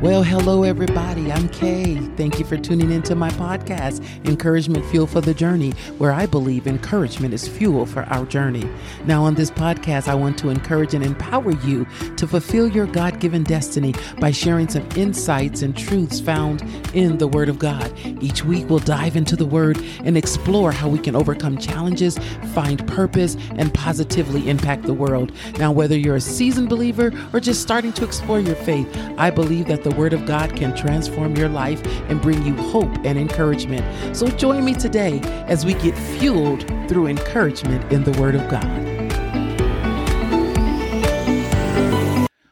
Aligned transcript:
Well, 0.00 0.22
hello, 0.22 0.62
everybody. 0.62 1.32
I'm 1.32 1.48
Kay. 1.48 1.96
Thank 2.16 2.38
you 2.38 2.44
for 2.44 2.56
tuning 2.56 2.92
into 2.92 3.16
my 3.16 3.30
podcast, 3.30 4.00
Encouragement 4.28 4.86
Fuel 4.86 5.08
for 5.08 5.20
the 5.20 5.34
Journey, 5.34 5.72
where 5.98 6.12
I 6.12 6.24
believe 6.24 6.68
encouragement 6.68 7.34
is 7.34 7.48
fuel 7.48 7.84
for 7.84 8.04
our 8.04 8.24
journey. 8.24 8.70
Now, 9.06 9.24
on 9.24 9.34
this 9.34 9.50
podcast, 9.50 10.06
I 10.06 10.14
want 10.14 10.38
to 10.38 10.50
encourage 10.50 10.94
and 10.94 11.04
empower 11.04 11.50
you 11.62 11.84
to 12.16 12.28
fulfill 12.28 12.68
your 12.68 12.86
God 12.86 13.18
given 13.18 13.42
destiny 13.42 13.92
by 14.20 14.30
sharing 14.30 14.68
some 14.68 14.88
insights 14.94 15.62
and 15.62 15.76
truths 15.76 16.20
found 16.20 16.62
in 16.94 17.18
the 17.18 17.26
Word 17.26 17.48
of 17.48 17.58
God. 17.58 17.92
Each 18.22 18.44
week, 18.44 18.70
we'll 18.70 18.78
dive 18.78 19.16
into 19.16 19.34
the 19.34 19.46
Word 19.46 19.78
and 20.04 20.16
explore 20.16 20.70
how 20.70 20.88
we 20.88 21.00
can 21.00 21.16
overcome 21.16 21.58
challenges, 21.58 22.18
find 22.54 22.86
purpose, 22.86 23.36
and 23.56 23.74
positively 23.74 24.48
impact 24.48 24.84
the 24.84 24.94
world. 24.94 25.32
Now, 25.58 25.72
whether 25.72 25.98
you're 25.98 26.14
a 26.14 26.20
seasoned 26.20 26.68
believer 26.68 27.12
or 27.32 27.40
just 27.40 27.62
starting 27.62 27.92
to 27.94 28.04
explore 28.04 28.38
your 28.38 28.54
faith, 28.54 28.86
I 29.18 29.30
believe 29.30 29.66
that 29.66 29.82
the 29.82 29.87
Word 29.90 30.12
of 30.12 30.26
God 30.26 30.56
can 30.56 30.76
transform 30.76 31.36
your 31.36 31.48
life 31.48 31.84
and 32.08 32.20
bring 32.20 32.44
you 32.44 32.54
hope 32.54 32.94
and 33.04 33.18
encouragement. 33.18 34.16
So 34.16 34.28
join 34.28 34.64
me 34.64 34.74
today 34.74 35.20
as 35.46 35.64
we 35.64 35.74
get 35.74 35.96
fueled 35.96 36.66
through 36.88 37.06
encouragement 37.06 37.92
in 37.92 38.04
the 38.04 38.12
Word 38.20 38.34
of 38.34 38.48
God. 38.48 38.98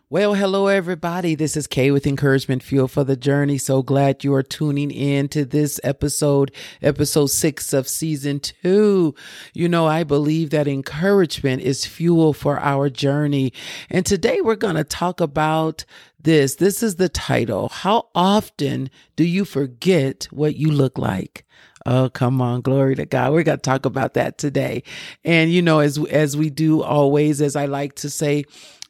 Well, 0.08 0.34
hello, 0.34 0.68
everybody. 0.68 1.34
This 1.34 1.58
is 1.58 1.66
Kay 1.66 1.90
with 1.90 2.06
Encouragement 2.06 2.62
Fuel 2.62 2.88
for 2.88 3.04
the 3.04 3.16
Journey. 3.16 3.58
So 3.58 3.82
glad 3.82 4.22
you 4.22 4.32
are 4.34 4.42
tuning 4.42 4.90
in 4.90 5.28
to 5.28 5.44
this 5.44 5.78
episode, 5.82 6.52
episode 6.80 7.26
six 7.26 7.72
of 7.72 7.86
season 7.86 8.38
two. 8.38 9.14
You 9.52 9.68
know, 9.68 9.86
I 9.86 10.04
believe 10.04 10.50
that 10.50 10.68
encouragement 10.68 11.60
is 11.62 11.84
fuel 11.84 12.32
for 12.32 12.58
our 12.60 12.88
journey. 12.88 13.52
And 13.90 14.06
today 14.06 14.40
we're 14.40 14.54
going 14.54 14.76
to 14.76 14.84
talk 14.84 15.20
about 15.20 15.84
this. 16.22 16.56
This 16.56 16.82
is 16.82 16.96
the 16.96 17.08
title. 17.08 17.68
How 17.68 18.08
often 18.14 18.90
do 19.16 19.24
you 19.24 19.44
forget 19.44 20.28
what 20.30 20.56
you 20.56 20.70
look 20.70 20.98
like? 20.98 21.44
Oh, 21.84 22.08
come 22.08 22.40
on. 22.40 22.62
Glory 22.62 22.96
to 22.96 23.06
God. 23.06 23.32
We're 23.32 23.44
going 23.44 23.58
to 23.58 23.62
talk 23.62 23.86
about 23.86 24.14
that 24.14 24.38
today. 24.38 24.82
And, 25.24 25.52
you 25.52 25.62
know, 25.62 25.78
as, 25.78 25.98
as 26.06 26.36
we 26.36 26.50
do 26.50 26.82
always, 26.82 27.40
as 27.40 27.54
I 27.54 27.66
like 27.66 27.94
to 27.96 28.10
say, 28.10 28.44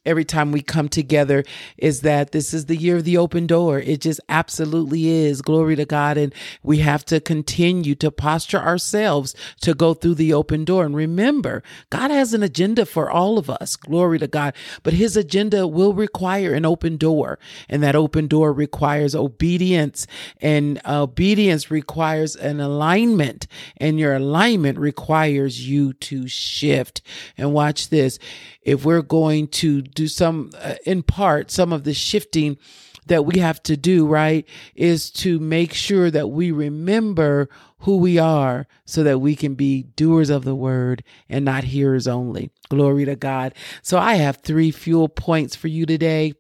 every 0.06 0.24
time 0.24 0.52
we 0.52 0.62
come 0.62 0.88
together 0.88 1.44
is 1.76 2.00
that 2.00 2.32
this 2.32 2.54
is 2.54 2.66
the 2.66 2.76
year 2.76 2.96
of 2.96 3.04
the 3.04 3.16
open 3.18 3.46
door. 3.46 3.78
It 3.78 4.00
just 4.00 4.20
absolutely 4.28 5.08
is. 5.08 5.42
Glory 5.42 5.76
to 5.76 5.84
God. 5.84 6.16
And 6.16 6.34
we 6.62 6.78
have 6.78 7.04
to 7.06 7.20
continue 7.20 7.94
to 7.96 8.10
posture 8.10 8.58
ourselves 8.58 9.34
to 9.60 9.74
go 9.74 9.92
through 9.92 10.14
the 10.14 10.32
open 10.32 10.64
door. 10.64 10.84
And 10.84 10.94
remember, 10.94 11.62
God 11.90 12.10
has 12.10 12.32
an 12.32 12.42
agenda 12.42 12.86
for 12.86 13.10
all 13.10 13.38
of 13.38 13.50
us. 13.50 13.76
Glory 13.76 14.18
to 14.20 14.28
God. 14.28 14.54
But 14.82 14.94
his 14.94 15.16
agenda 15.16 15.66
will 15.66 15.92
require 15.92 16.54
an 16.54 16.64
open 16.64 16.96
door. 16.96 17.38
And 17.68 17.82
that 17.82 17.96
open 17.96 18.28
door 18.28 18.52
requires 18.52 19.14
obedience. 19.14 20.06
And 20.40 20.80
obedience 20.86 21.70
requires 21.70 22.36
an 22.36 22.60
alignment. 22.60 23.46
And 23.76 23.98
your 23.98 24.14
alignment 24.14 24.78
requires 24.78 25.68
you 25.68 25.92
to 25.94 26.28
shift. 26.28 27.02
And 27.36 27.52
watch 27.52 27.88
this. 27.88 28.18
If 28.66 28.84
we're 28.84 29.02
going 29.02 29.46
to 29.48 29.80
do 29.80 30.08
some, 30.08 30.50
uh, 30.60 30.74
in 30.84 31.04
part, 31.04 31.52
some 31.52 31.72
of 31.72 31.84
the 31.84 31.94
shifting 31.94 32.58
that 33.06 33.24
we 33.24 33.38
have 33.38 33.62
to 33.62 33.76
do, 33.76 34.06
right, 34.06 34.44
is 34.74 35.08
to 35.12 35.38
make 35.38 35.72
sure 35.72 36.10
that 36.10 36.28
we 36.28 36.50
remember 36.50 37.48
who 37.80 37.96
we 37.96 38.18
are 38.18 38.66
so 38.84 39.04
that 39.04 39.20
we 39.20 39.36
can 39.36 39.54
be 39.54 39.84
doers 39.84 40.30
of 40.30 40.44
the 40.44 40.56
word 40.56 41.04
and 41.28 41.44
not 41.44 41.62
hearers 41.62 42.08
only. 42.08 42.50
Glory 42.68 43.04
to 43.04 43.14
God. 43.14 43.54
So 43.82 43.98
I 43.98 44.14
have 44.14 44.38
three 44.38 44.72
fuel 44.72 45.08
points 45.08 45.54
for 45.54 45.68
you 45.68 45.86
today. 45.86 46.34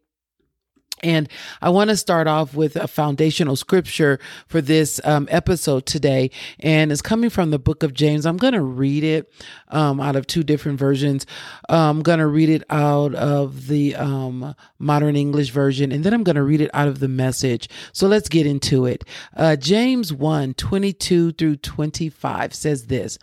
And 1.02 1.28
I 1.60 1.68
want 1.70 1.90
to 1.90 1.96
start 1.96 2.26
off 2.26 2.54
with 2.54 2.76
a 2.76 2.88
foundational 2.88 3.56
scripture 3.56 4.18
for 4.46 4.60
this 4.60 5.00
um, 5.04 5.28
episode 5.30 5.86
today. 5.86 6.30
And 6.60 6.90
it's 6.90 7.02
coming 7.02 7.30
from 7.30 7.50
the 7.50 7.58
book 7.58 7.82
of 7.82 7.92
James. 7.92 8.24
I'm 8.24 8.36
going 8.36 8.54
to 8.54 8.62
read 8.62 9.04
it 9.04 9.30
um, 9.68 10.00
out 10.00 10.16
of 10.16 10.26
two 10.26 10.42
different 10.42 10.78
versions. 10.78 11.26
I'm 11.68 12.02
going 12.02 12.18
to 12.18 12.26
read 12.26 12.48
it 12.48 12.62
out 12.70 13.14
of 13.14 13.66
the 13.66 13.94
um, 13.96 14.54
modern 14.78 15.16
English 15.16 15.50
version, 15.50 15.92
and 15.92 16.04
then 16.04 16.14
I'm 16.14 16.22
going 16.22 16.36
to 16.36 16.42
read 16.42 16.60
it 16.60 16.70
out 16.72 16.88
of 16.88 17.00
the 17.00 17.08
message. 17.08 17.68
So 17.92 18.06
let's 18.06 18.28
get 18.28 18.46
into 18.46 18.86
it. 18.86 19.04
Uh, 19.36 19.56
James 19.56 20.12
1 20.12 20.54
22 20.54 21.32
through 21.32 21.56
25 21.56 22.54
says 22.54 22.86
this 22.86 23.18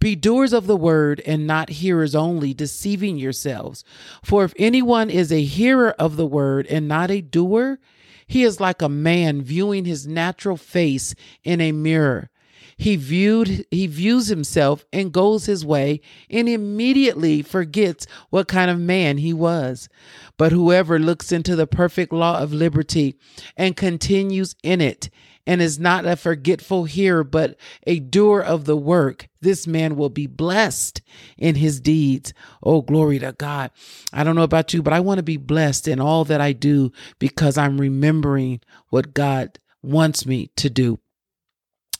Be 0.00 0.14
doers 0.16 0.52
of 0.52 0.66
the 0.66 0.76
word 0.76 1.22
and 1.26 1.46
not 1.46 1.70
hearers 1.70 2.14
only, 2.14 2.54
deceiving 2.54 3.16
yourselves. 3.16 3.84
For 4.22 4.44
if 4.44 4.54
anyone 4.58 5.10
is 5.10 5.32
a 5.32 5.42
hearer 5.42 5.90
of 5.98 6.16
the 6.16 6.26
word 6.26 6.66
and 6.66 6.88
not 6.88 7.10
a 7.10 7.13
doer, 7.20 7.78
he 8.26 8.42
is 8.42 8.60
like 8.60 8.82
a 8.82 8.88
man 8.88 9.42
viewing 9.42 9.84
his 9.84 10.06
natural 10.06 10.56
face 10.56 11.14
in 11.42 11.60
a 11.60 11.72
mirror. 11.72 12.30
He 12.76 12.96
viewed 12.96 13.64
he 13.70 13.86
views 13.86 14.28
himself 14.28 14.84
and 14.92 15.12
goes 15.12 15.46
his 15.46 15.64
way 15.64 16.00
and 16.28 16.48
immediately 16.48 17.42
forgets 17.42 18.06
what 18.30 18.48
kind 18.48 18.70
of 18.70 18.80
man 18.80 19.18
he 19.18 19.32
was. 19.32 19.88
But 20.36 20.52
whoever 20.52 20.98
looks 20.98 21.30
into 21.30 21.54
the 21.54 21.68
perfect 21.68 22.12
law 22.12 22.40
of 22.40 22.52
liberty 22.52 23.14
and 23.56 23.76
continues 23.76 24.56
in 24.62 24.80
it 24.80 25.08
and 25.46 25.60
is 25.60 25.78
not 25.78 26.06
a 26.06 26.16
forgetful 26.16 26.84
hearer 26.84 27.24
but 27.24 27.56
a 27.86 28.00
doer 28.00 28.40
of 28.40 28.64
the 28.64 28.76
work, 28.76 29.28
this 29.40 29.66
man 29.66 29.96
will 29.96 30.08
be 30.08 30.26
blessed 30.26 31.02
in 31.36 31.54
his 31.56 31.80
deeds. 31.80 32.32
Oh, 32.62 32.82
glory 32.82 33.18
to 33.18 33.32
God. 33.32 33.70
I 34.12 34.24
don't 34.24 34.36
know 34.36 34.42
about 34.42 34.72
you, 34.72 34.82
but 34.82 34.92
I 34.92 35.00
want 35.00 35.18
to 35.18 35.24
be 35.24 35.36
blessed 35.36 35.88
in 35.88 36.00
all 36.00 36.24
that 36.24 36.40
I 36.40 36.52
do 36.52 36.92
because 37.18 37.58
I'm 37.58 37.80
remembering 37.80 38.60
what 38.88 39.14
God 39.14 39.58
wants 39.82 40.26
me 40.26 40.50
to 40.56 40.70
do. 40.70 40.98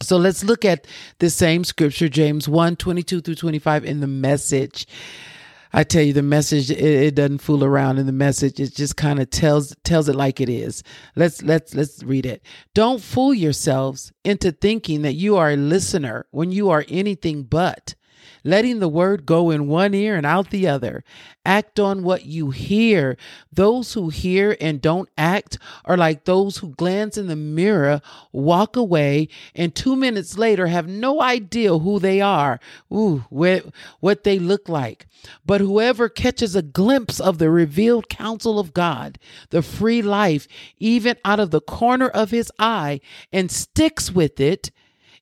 So 0.02 0.16
let's 0.16 0.44
look 0.44 0.64
at 0.64 0.86
the 1.18 1.30
same 1.30 1.64
scripture, 1.64 2.08
James 2.08 2.48
1 2.48 2.76
22 2.76 3.20
through 3.20 3.34
25 3.36 3.84
in 3.84 4.00
the 4.00 4.06
message. 4.06 4.86
I 5.76 5.82
tell 5.82 6.02
you, 6.02 6.12
the 6.12 6.22
message 6.22 6.70
it, 6.70 6.78
it 6.78 7.14
doesn't 7.16 7.38
fool 7.38 7.64
around 7.64 7.98
in 7.98 8.06
the 8.06 8.12
message. 8.12 8.60
It 8.60 8.76
just 8.76 8.96
kind 8.96 9.18
of 9.18 9.28
tells 9.28 9.74
tells 9.82 10.08
it 10.08 10.14
like 10.14 10.40
it 10.40 10.48
is. 10.48 10.84
Let's 11.16 11.42
let's 11.42 11.74
let's 11.74 12.00
read 12.04 12.26
it. 12.26 12.42
Don't 12.74 13.02
fool 13.02 13.34
yourselves 13.34 14.12
into 14.24 14.52
thinking 14.52 15.02
that 15.02 15.14
you 15.14 15.36
are 15.36 15.50
a 15.50 15.56
listener 15.56 16.26
when 16.30 16.52
you 16.52 16.70
are 16.70 16.84
anything 16.88 17.42
but 17.42 17.96
letting 18.44 18.78
the 18.78 18.88
word 18.88 19.26
go 19.26 19.50
in 19.50 19.66
one 19.66 19.94
ear 19.94 20.14
and 20.14 20.26
out 20.26 20.50
the 20.50 20.68
other. 20.68 21.02
Act 21.46 21.80
on 21.80 22.02
what 22.02 22.26
you 22.26 22.50
hear. 22.50 23.16
Those 23.52 23.94
who 23.94 24.10
hear 24.10 24.56
and 24.60 24.80
don't 24.80 25.08
act 25.16 25.58
are 25.84 25.96
like 25.96 26.24
those 26.24 26.58
who 26.58 26.68
glance 26.68 27.16
in 27.16 27.26
the 27.26 27.36
mirror, 27.36 28.00
walk 28.32 28.76
away, 28.76 29.28
and 29.54 29.74
two 29.74 29.96
minutes 29.96 30.38
later 30.38 30.66
have 30.66 30.86
no 30.86 31.20
idea 31.20 31.78
who 31.78 31.98
they 31.98 32.20
are, 32.20 32.60
ooh, 32.92 33.24
what, 33.30 33.66
what 34.00 34.24
they 34.24 34.38
look 34.38 34.68
like. 34.68 35.06
But 35.44 35.60
whoever 35.60 36.08
catches 36.08 36.54
a 36.54 36.62
glimpse 36.62 37.18
of 37.20 37.38
the 37.38 37.50
revealed 37.50 38.08
counsel 38.08 38.58
of 38.58 38.74
God, 38.74 39.18
the 39.50 39.62
free 39.62 40.02
life, 40.02 40.46
even 40.78 41.16
out 41.24 41.40
of 41.40 41.50
the 41.50 41.60
corner 41.60 42.08
of 42.08 42.30
his 42.30 42.52
eye, 42.58 43.00
and 43.32 43.50
sticks 43.50 44.12
with 44.12 44.38
it, 44.38 44.70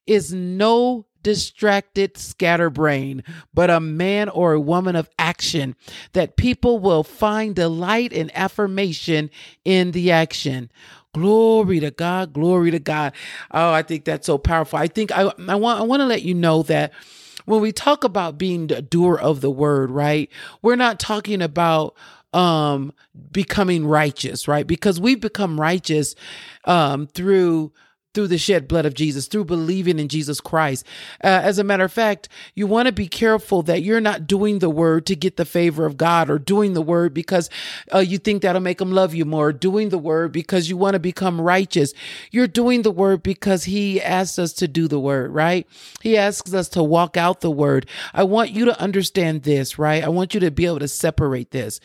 is 0.07 0.33
no 0.33 1.07
distracted 1.23 2.19
scatterbrain, 2.19 3.25
but 3.55 3.71
a 3.71 3.81
man 3.81 4.29
or 4.29 4.53
a 4.53 4.61
woman 4.61 4.97
of 4.97 5.11
action, 5.19 5.77
that 6.13 6.37
people 6.37 6.79
will 6.79 7.05
find 7.05 7.57
delight 7.57 8.13
and 8.13 8.31
affirmation 8.37 9.31
in 9.65 9.93
the 9.93 10.11
action. 10.11 10.71
Glory 11.15 11.81
to 11.81 11.91
God, 11.91 12.33
glory 12.33 12.71
to 12.71 12.79
God. 12.79 13.13
Oh, 13.51 13.73
I 13.73 13.83
think 13.83 14.05
that's 14.05 14.27
so 14.27 14.39
powerful. 14.39 14.79
I 14.79 14.89
think 14.89 15.13
I, 15.13 15.33
I 15.49 15.55
want 15.57 15.81
I 15.81 15.85
want 15.85 16.01
to 16.01 16.07
let 16.07 16.23
you 16.23 16.35
know 16.35 16.63
that 16.65 16.93
when 17.47 17.61
we 17.61 17.73
talk 17.73 18.05
about 18.05 18.39
being 18.39 18.69
the 18.69 18.83
doer 18.83 19.19
of 19.19 19.41
the 19.41 19.51
word, 19.51 19.91
right? 19.91 20.31
We're 20.63 20.77
not 20.77 21.01
talking 21.01 21.43
about 21.43 21.97
um 22.33 22.93
becoming 23.33 23.87
righteous, 23.87 24.49
right? 24.49 24.67
Because 24.67 25.01
we've 25.01 25.21
become 25.21 25.61
righteous 25.61 26.15
um 26.65 27.07
through 27.09 27.73
through 28.15 28.29
the 28.29 28.39
shed 28.39 28.69
blood 28.69 28.85
of 28.85 28.95
Jesus, 28.95 29.27
through 29.27 29.45
believing 29.45 29.99
in 29.99 30.09
Jesus 30.09 30.41
Christ. 30.41 30.85
Uh, 31.23 31.29
as 31.29 31.59
a 31.59 31.65
matter 31.65 31.85
of 31.85 31.93
fact, 31.93 32.29
you 32.55 32.67
want 32.67 32.87
to 32.87 32.93
be 32.93 33.09
careful 33.09 33.63
that 33.63 33.83
you're 33.83 34.01
not 34.01 34.27
doing 34.27 34.59
the 34.59 34.69
word 34.69 35.07
to 35.07 35.17
get 35.17 35.37
the 35.37 35.45
favor 35.45 35.87
of 35.87 35.97
God 35.97 36.29
or 36.29 36.39
doing 36.39 36.75
the 36.75 36.83
word 36.83 37.15
because 37.15 37.49
uh, 37.95 37.99
you 37.99 38.19
think 38.19 38.43
that'll 38.43 38.61
make 38.61 38.81
him 38.81 38.93
love 38.93 39.15
you 39.15 39.25
more, 39.25 39.53
doing 39.53 39.89
the 39.89 39.99
word 39.99 40.33
because 40.33 40.69
you 40.69 40.77
want 40.77 40.95
to 40.95 41.01
become 41.01 41.41
righteous. 41.41 41.95
You're 42.31 42.47
doing 42.47 42.83
the 42.83 42.91
word 42.91 43.23
because 43.23 43.65
he 43.65 44.03
asks 44.03 44.39
us 44.39 44.53
to 44.55 44.69
do 44.69 44.89
the 44.89 45.01
word, 45.01 45.33
right? 45.33 45.67
He 46.03 46.17
asks 46.17 46.53
us 46.53 46.69
to 46.71 46.83
walk 46.83 47.17
out 47.17 47.41
the 47.41 47.51
word. 47.51 47.87
I 48.13 48.25
want 48.25 48.51
you 48.51 48.67
to 48.67 48.81
understand 48.81 49.43
this, 49.43 49.79
right? 49.79 50.05
I 50.05 50.09
want 50.09 50.35
you 50.35 50.41
to 50.41 50.51
be 50.51 50.67
able 50.67 50.81
to 50.81 50.89
separate 50.89 51.51
this. 51.51 51.81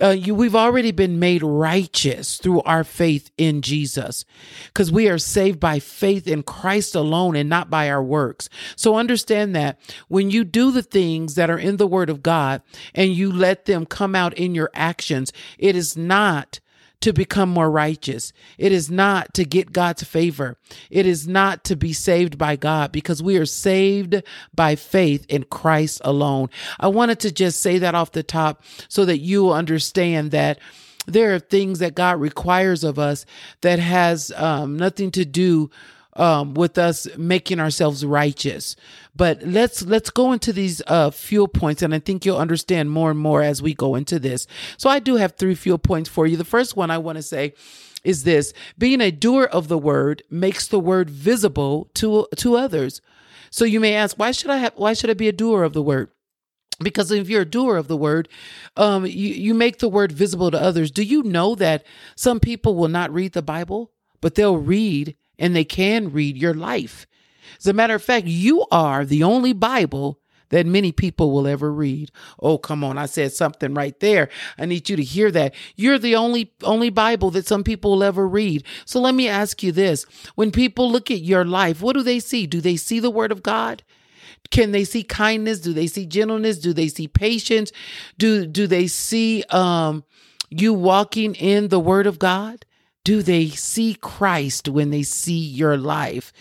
Uh, 0.00 0.10
you, 0.10 0.34
we've 0.34 0.56
already 0.56 0.92
been 0.92 1.18
made 1.18 1.42
righteous 1.42 2.38
through 2.38 2.62
our 2.62 2.84
faith 2.84 3.30
in 3.36 3.60
Jesus 3.62 4.24
because 4.68 4.90
we 4.90 5.08
are 5.08 5.18
saved 5.18 5.60
by 5.60 5.65
faith 5.78 6.26
in 6.26 6.42
Christ 6.42 6.94
alone 6.94 7.36
and 7.36 7.48
not 7.48 7.70
by 7.70 7.90
our 7.90 8.02
works. 8.02 8.48
So 8.76 8.96
understand 8.96 9.54
that 9.56 9.78
when 10.08 10.30
you 10.30 10.44
do 10.44 10.70
the 10.70 10.82
things 10.82 11.34
that 11.34 11.50
are 11.50 11.58
in 11.58 11.76
the 11.76 11.86
Word 11.86 12.10
of 12.10 12.22
God 12.22 12.62
and 12.94 13.12
you 13.12 13.32
let 13.32 13.66
them 13.66 13.86
come 13.86 14.14
out 14.14 14.34
in 14.34 14.54
your 14.54 14.70
actions, 14.74 15.32
it 15.58 15.76
is 15.76 15.96
not 15.96 16.60
to 17.00 17.12
become 17.12 17.50
more 17.50 17.70
righteous. 17.70 18.32
It 18.58 18.72
is 18.72 18.90
not 18.90 19.34
to 19.34 19.44
get 19.44 19.72
God's 19.72 20.02
favor. 20.02 20.56
It 20.90 21.06
is 21.06 21.28
not 21.28 21.62
to 21.64 21.76
be 21.76 21.92
saved 21.92 22.38
by 22.38 22.56
God 22.56 22.90
because 22.90 23.22
we 23.22 23.36
are 23.36 23.46
saved 23.46 24.22
by 24.54 24.76
faith 24.76 25.26
in 25.28 25.44
Christ 25.44 26.00
alone. 26.04 26.48
I 26.80 26.88
wanted 26.88 27.20
to 27.20 27.32
just 27.32 27.60
say 27.60 27.78
that 27.78 27.94
off 27.94 28.12
the 28.12 28.22
top 28.22 28.62
so 28.88 29.04
that 29.04 29.18
you 29.18 29.52
understand 29.52 30.30
that 30.30 30.58
there 31.06 31.34
are 31.34 31.38
things 31.38 31.78
that 31.78 31.94
God 31.94 32.20
requires 32.20 32.84
of 32.84 32.98
us 32.98 33.24
that 33.62 33.78
has 33.78 34.32
um, 34.36 34.76
nothing 34.76 35.10
to 35.12 35.24
do 35.24 35.70
um, 36.14 36.54
with 36.54 36.78
us 36.78 37.06
making 37.16 37.60
ourselves 37.60 38.04
righteous. 38.04 38.76
But 39.14 39.42
let's 39.42 39.82
let's 39.82 40.10
go 40.10 40.32
into 40.32 40.52
these 40.52 40.82
uh, 40.86 41.10
fuel 41.10 41.48
points, 41.48 41.82
and 41.82 41.94
I 41.94 41.98
think 41.98 42.24
you'll 42.24 42.38
understand 42.38 42.90
more 42.90 43.10
and 43.10 43.18
more 43.18 43.42
as 43.42 43.62
we 43.62 43.74
go 43.74 43.94
into 43.94 44.18
this. 44.18 44.46
So 44.76 44.90
I 44.90 44.98
do 44.98 45.16
have 45.16 45.32
three 45.32 45.54
fuel 45.54 45.78
points 45.78 46.08
for 46.08 46.26
you. 46.26 46.36
The 46.36 46.44
first 46.44 46.76
one 46.76 46.90
I 46.90 46.98
want 46.98 47.16
to 47.16 47.22
say 47.22 47.54
is 48.04 48.24
this: 48.24 48.52
being 48.78 49.00
a 49.00 49.10
doer 49.10 49.44
of 49.44 49.68
the 49.68 49.78
word 49.78 50.22
makes 50.30 50.66
the 50.66 50.80
word 50.80 51.10
visible 51.10 51.90
to 51.94 52.26
to 52.36 52.56
others. 52.56 53.00
So 53.50 53.64
you 53.64 53.80
may 53.80 53.94
ask, 53.94 54.18
why 54.18 54.32
should 54.32 54.50
I 54.50 54.56
have? 54.58 54.72
Why 54.76 54.92
should 54.92 55.10
I 55.10 55.14
be 55.14 55.28
a 55.28 55.32
doer 55.32 55.62
of 55.62 55.72
the 55.72 55.82
word? 55.82 56.10
Because 56.80 57.10
if 57.10 57.28
you're 57.28 57.42
a 57.42 57.46
doer 57.46 57.76
of 57.76 57.88
the 57.88 57.96
word 57.96 58.28
um, 58.76 59.06
you, 59.06 59.28
you 59.28 59.54
make 59.54 59.78
the 59.78 59.88
word 59.88 60.12
visible 60.12 60.50
to 60.50 60.60
others 60.60 60.90
do 60.90 61.02
you 61.02 61.22
know 61.22 61.54
that 61.54 61.84
some 62.16 62.38
people 62.40 62.74
will 62.74 62.88
not 62.88 63.12
read 63.12 63.32
the 63.32 63.42
bible 63.42 63.92
but 64.20 64.34
they'll 64.34 64.58
read 64.58 65.16
and 65.38 65.54
they 65.54 65.64
can 65.64 66.12
read 66.12 66.36
your 66.36 66.54
life. 66.54 67.06
As 67.58 67.66
a 67.66 67.72
matter 67.72 67.94
of 67.94 68.02
fact, 68.02 68.26
you 68.26 68.66
are 68.70 69.04
the 69.04 69.22
only 69.22 69.52
Bible 69.52 70.20
that 70.48 70.66
many 70.66 70.92
people 70.92 71.32
will 71.32 71.46
ever 71.46 71.72
read. 71.72 72.10
Oh, 72.38 72.56
come 72.56 72.84
on. 72.84 72.98
I 72.98 73.06
said 73.06 73.32
something 73.32 73.74
right 73.74 73.98
there. 73.98 74.28
I 74.58 74.64
need 74.66 74.88
you 74.88 74.96
to 74.96 75.02
hear 75.02 75.30
that. 75.32 75.54
You're 75.74 75.98
the 75.98 76.14
only 76.14 76.52
only 76.62 76.90
Bible 76.90 77.30
that 77.32 77.46
some 77.46 77.64
people 77.64 77.92
will 77.92 78.04
ever 78.04 78.28
read. 78.28 78.64
So 78.84 79.00
let 79.00 79.14
me 79.14 79.28
ask 79.28 79.62
you 79.62 79.72
this. 79.72 80.04
When 80.36 80.52
people 80.52 80.90
look 80.90 81.10
at 81.10 81.20
your 81.20 81.44
life, 81.44 81.82
what 81.82 81.94
do 81.94 82.02
they 82.02 82.20
see? 82.20 82.46
Do 82.46 82.60
they 82.60 82.76
see 82.76 83.00
the 83.00 83.10
word 83.10 83.32
of 83.32 83.42
God? 83.42 83.82
Can 84.50 84.72
they 84.72 84.84
see 84.84 85.02
kindness? 85.02 85.60
Do 85.60 85.72
they 85.72 85.86
see 85.86 86.06
gentleness? 86.06 86.58
Do 86.58 86.72
they 86.72 86.88
see 86.88 87.08
patience? 87.08 87.72
Do 88.18 88.46
do 88.46 88.66
they 88.66 88.86
see 88.86 89.44
um 89.50 90.04
you 90.50 90.72
walking 90.72 91.34
in 91.34 91.68
the 91.68 91.80
word 91.80 92.06
of 92.06 92.18
God? 92.18 92.64
Do 93.06 93.22
they 93.22 93.50
see 93.50 93.94
Christ 93.94 94.68
when 94.68 94.90
they 94.90 95.04
see 95.04 95.38
your 95.38 95.76
life? 95.76 96.32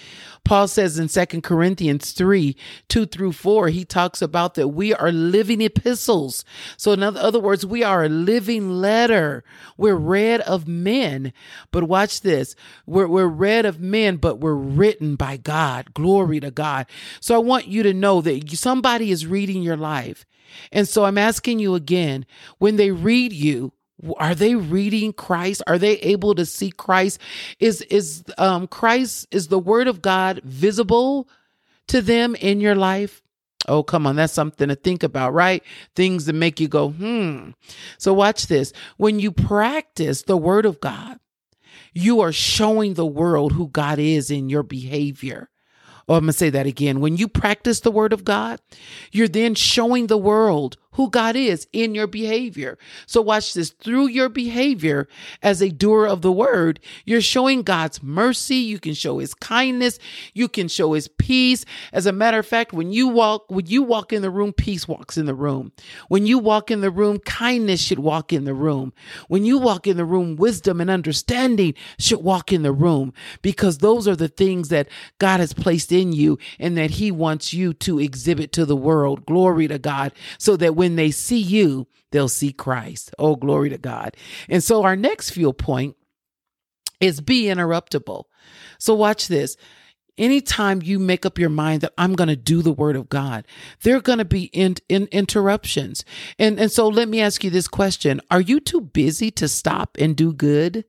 Paul 0.44 0.68
says 0.68 0.98
in 0.98 1.10
Second 1.10 1.44
Corinthians 1.44 2.12
3 2.12 2.58
2 2.90 3.06
through 3.06 3.34
4, 3.34 3.68
he 3.68 3.86
talks 3.86 4.20
about 4.20 4.56
that 4.56 4.70
we 4.70 4.92
are 4.92 5.12
living 5.12 5.62
epistles. 5.62 6.44
So, 6.76 6.92
in 6.94 7.04
other 7.04 7.40
words, 7.40 7.68
we 7.68 7.84
are 7.84 8.04
a 8.04 8.10
living 8.10 8.72
letter. 8.72 9.44
We're 9.78 9.94
read 9.94 10.42
of 10.42 10.68
men. 10.68 11.34
But 11.70 11.84
watch 11.84 12.22
this 12.22 12.56
we're, 12.88 13.08
we're 13.08 13.28
read 13.28 13.68
of 13.68 13.80
men, 13.80 14.18
but 14.18 14.40
we're 14.40 14.56
written 14.56 15.16
by 15.16 15.38
God. 15.38 15.94
Glory 15.94 16.40
to 16.40 16.50
God. 16.50 16.88
So, 17.20 17.36
I 17.36 17.40
want 17.40 17.68
you 17.68 17.84
to 17.84 17.94
know 17.94 18.22
that 18.22 18.50
somebody 18.58 19.12
is 19.12 19.28
reading 19.28 19.62
your 19.62 19.78
life. 19.78 20.26
And 20.72 20.88
so, 20.88 21.06
I'm 21.06 21.20
asking 21.20 21.60
you 21.60 21.76
again 21.76 22.26
when 22.58 22.78
they 22.78 22.90
read 22.90 23.34
you, 23.34 23.72
are 24.18 24.36
they 24.36 24.56
reading 24.56 25.14
Christ? 25.14 25.62
Are 25.68 25.78
they 25.78 25.94
able 26.00 26.36
to 26.36 26.46
see 26.46 26.72
Christ? 26.72 27.20
Is 27.60 27.82
is 27.84 28.24
um 28.38 28.68
Christ 28.68 29.28
is 29.32 29.48
the 29.48 29.60
word 29.60 29.88
of 29.88 30.02
God 30.02 30.42
visible 30.44 31.30
to 31.88 32.02
them 32.02 32.36
in 32.36 32.60
your 32.60 32.76
life? 32.76 33.22
Oh, 33.68 33.84
come 33.84 34.06
on, 34.06 34.16
that's 34.16 34.34
something 34.34 34.68
to 34.68 34.76
think 34.76 35.02
about, 35.02 35.34
right? 35.34 35.64
Things 35.96 36.26
that 36.26 36.34
make 36.34 36.60
you 36.60 36.68
go, 36.68 36.90
hmm. 36.90 37.52
So 37.98 38.14
watch 38.14 38.48
this. 38.48 38.74
When 38.98 39.20
you 39.20 39.32
practice 39.32 40.22
the 40.24 40.38
word 40.38 40.66
of 40.66 40.80
God, 40.80 41.20
you 41.94 42.22
are 42.22 42.32
showing 42.32 42.94
the 42.94 43.06
world 43.06 43.54
who 43.54 43.70
God 43.70 43.98
is 43.98 44.30
in 44.30 44.50
your 44.50 44.64
behavior. 44.64 45.50
Oh, 46.08 46.16
I'm 46.16 46.26
going 46.26 46.28
to 46.28 46.34
say 46.34 46.52
that 46.52 46.68
again. 46.68 47.00
When 47.00 47.18
you 47.18 47.28
practice 47.28 47.80
the 47.80 47.90
word 47.90 48.14
of 48.14 48.24
God, 48.24 48.60
you're 49.12 49.28
then 49.28 49.56
showing 49.56 50.08
the 50.08 50.18
world 50.18 50.78
who 50.96 51.10
God 51.10 51.36
is 51.36 51.68
in 51.74 51.94
your 51.96 52.08
behavior. 52.08 52.78
So 53.06 53.22
watch 53.22 53.54
this 53.54 53.72
through 53.72 54.08
your 54.08 54.30
behavior 54.30 55.08
as 55.42 55.62
a 55.62 55.70
doer 55.70 56.06
of 56.06 56.22
the 56.22 56.32
word, 56.32 56.80
you're 57.06 57.22
showing 57.22 57.64
God's 57.64 58.02
mercy. 58.02 58.56
You 58.56 58.80
can 58.80 58.94
show 58.94 59.20
his 59.20 59.34
kindness. 59.34 60.00
You 60.34 60.48
can 60.48 60.68
show 60.68 60.94
his 60.94 61.08
peace. 61.08 61.66
As 61.92 62.06
a 62.06 62.12
matter 62.12 62.40
of 62.40 62.46
fact, 62.46 62.74
when 62.74 62.92
you 62.92 63.08
walk, 63.08 63.46
when 63.50 63.66
you 63.68 63.84
walk 63.84 64.14
in 64.14 64.22
the 64.22 64.30
room, 64.30 64.54
peace 64.54 64.88
walks 64.88 65.18
in 65.18 65.26
the 65.26 65.36
room. 65.36 65.72
When 66.08 66.26
you 66.26 66.40
walk 66.40 66.72
in 66.72 66.82
the 66.82 66.92
room, 66.92 67.20
kindness 67.20 67.82
should 67.82 68.00
walk 68.00 68.32
in 68.32 68.46
the 68.46 68.54
room. 68.54 68.94
When 69.28 69.44
you 69.44 69.58
walk 69.58 69.88
in 69.88 69.98
the 69.98 70.06
room, 70.06 70.36
wisdom 70.36 70.80
and 70.80 70.90
understanding 70.90 71.74
should 72.00 72.24
walk 72.24 72.54
in 72.54 72.64
the 72.64 72.72
room 72.72 73.14
because 73.42 73.80
those 73.80 74.08
are 74.08 74.16
the 74.16 74.28
things 74.28 74.70
that 74.70 74.88
God 75.20 75.40
has 75.40 75.54
placed 75.54 75.92
in 75.92 76.14
you 76.14 76.40
and 76.60 76.78
that 76.78 76.92
he 76.92 77.12
wants 77.12 77.54
you 77.54 77.74
to 77.74 78.00
exhibit 78.00 78.52
to 78.54 78.66
the 78.66 78.76
world. 78.76 79.26
Glory 79.26 79.68
to 79.68 79.78
God. 79.78 80.14
So 80.38 80.56
that 80.58 80.76
when 80.76 80.85
when 80.86 80.98
they 80.98 81.10
see 81.10 81.40
you, 81.40 81.88
they'll 82.12 82.30
see 82.30 82.54
Christ. 82.54 83.10
Oh, 83.18 83.36
glory 83.36 83.72
to 83.72 83.78
God. 83.80 84.16
And 84.48 84.64
so 84.64 84.84
our 84.84 84.96
next 84.96 85.32
fuel 85.32 85.52
point 85.52 85.96
is 87.02 87.22
be 87.22 87.46
interruptible. 87.46 88.26
So 88.78 88.94
watch 88.94 89.28
this. 89.28 89.58
Anytime 90.16 90.84
you 90.84 91.00
make 91.00 91.26
up 91.26 91.40
your 91.40 91.50
mind 91.50 91.82
that 91.82 91.94
I'm 91.98 92.14
going 92.14 92.28
to 92.28 92.36
do 92.36 92.62
the 92.62 92.72
word 92.72 92.96
of 92.96 93.10
God, 93.10 93.48
there 93.82 93.98
are 93.98 94.02
going 94.02 94.20
to 94.20 94.26
be 94.26 94.44
in, 94.54 94.76
in 94.88 95.08
interruptions. 95.12 96.06
And, 96.38 96.60
and 96.60 96.72
so 96.72 96.88
let 96.88 97.10
me 97.10 97.20
ask 97.20 97.44
you 97.44 97.50
this 97.50 97.68
question. 97.68 98.22
Are 98.30 98.40
you 98.40 98.60
too 98.60 98.82
busy 98.82 99.32
to 99.32 99.48
stop 99.48 99.98
and 100.00 100.16
do 100.16 100.34
good? 100.34 100.86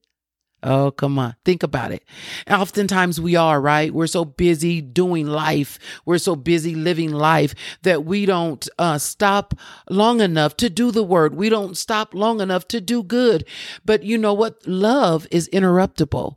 Oh, 0.62 0.90
come 0.90 1.18
on. 1.18 1.36
Think 1.44 1.62
about 1.62 1.92
it. 1.92 2.02
Oftentimes 2.50 3.20
we 3.20 3.36
are, 3.36 3.60
right? 3.60 3.92
We're 3.92 4.06
so 4.06 4.24
busy 4.24 4.80
doing 4.80 5.26
life. 5.26 5.78
We're 6.04 6.18
so 6.18 6.34
busy 6.34 6.74
living 6.74 7.12
life 7.12 7.54
that 7.82 8.04
we 8.04 8.26
don't 8.26 8.66
uh, 8.78 8.98
stop 8.98 9.54
long 9.88 10.20
enough 10.20 10.56
to 10.56 10.70
do 10.70 10.90
the 10.90 11.04
word. 11.04 11.34
We 11.34 11.48
don't 11.50 11.76
stop 11.76 12.14
long 12.14 12.40
enough 12.40 12.66
to 12.68 12.80
do 12.80 13.02
good. 13.02 13.46
But 13.84 14.02
you 14.02 14.18
know 14.18 14.34
what? 14.34 14.66
Love 14.66 15.26
is 15.30 15.48
interruptible. 15.52 16.36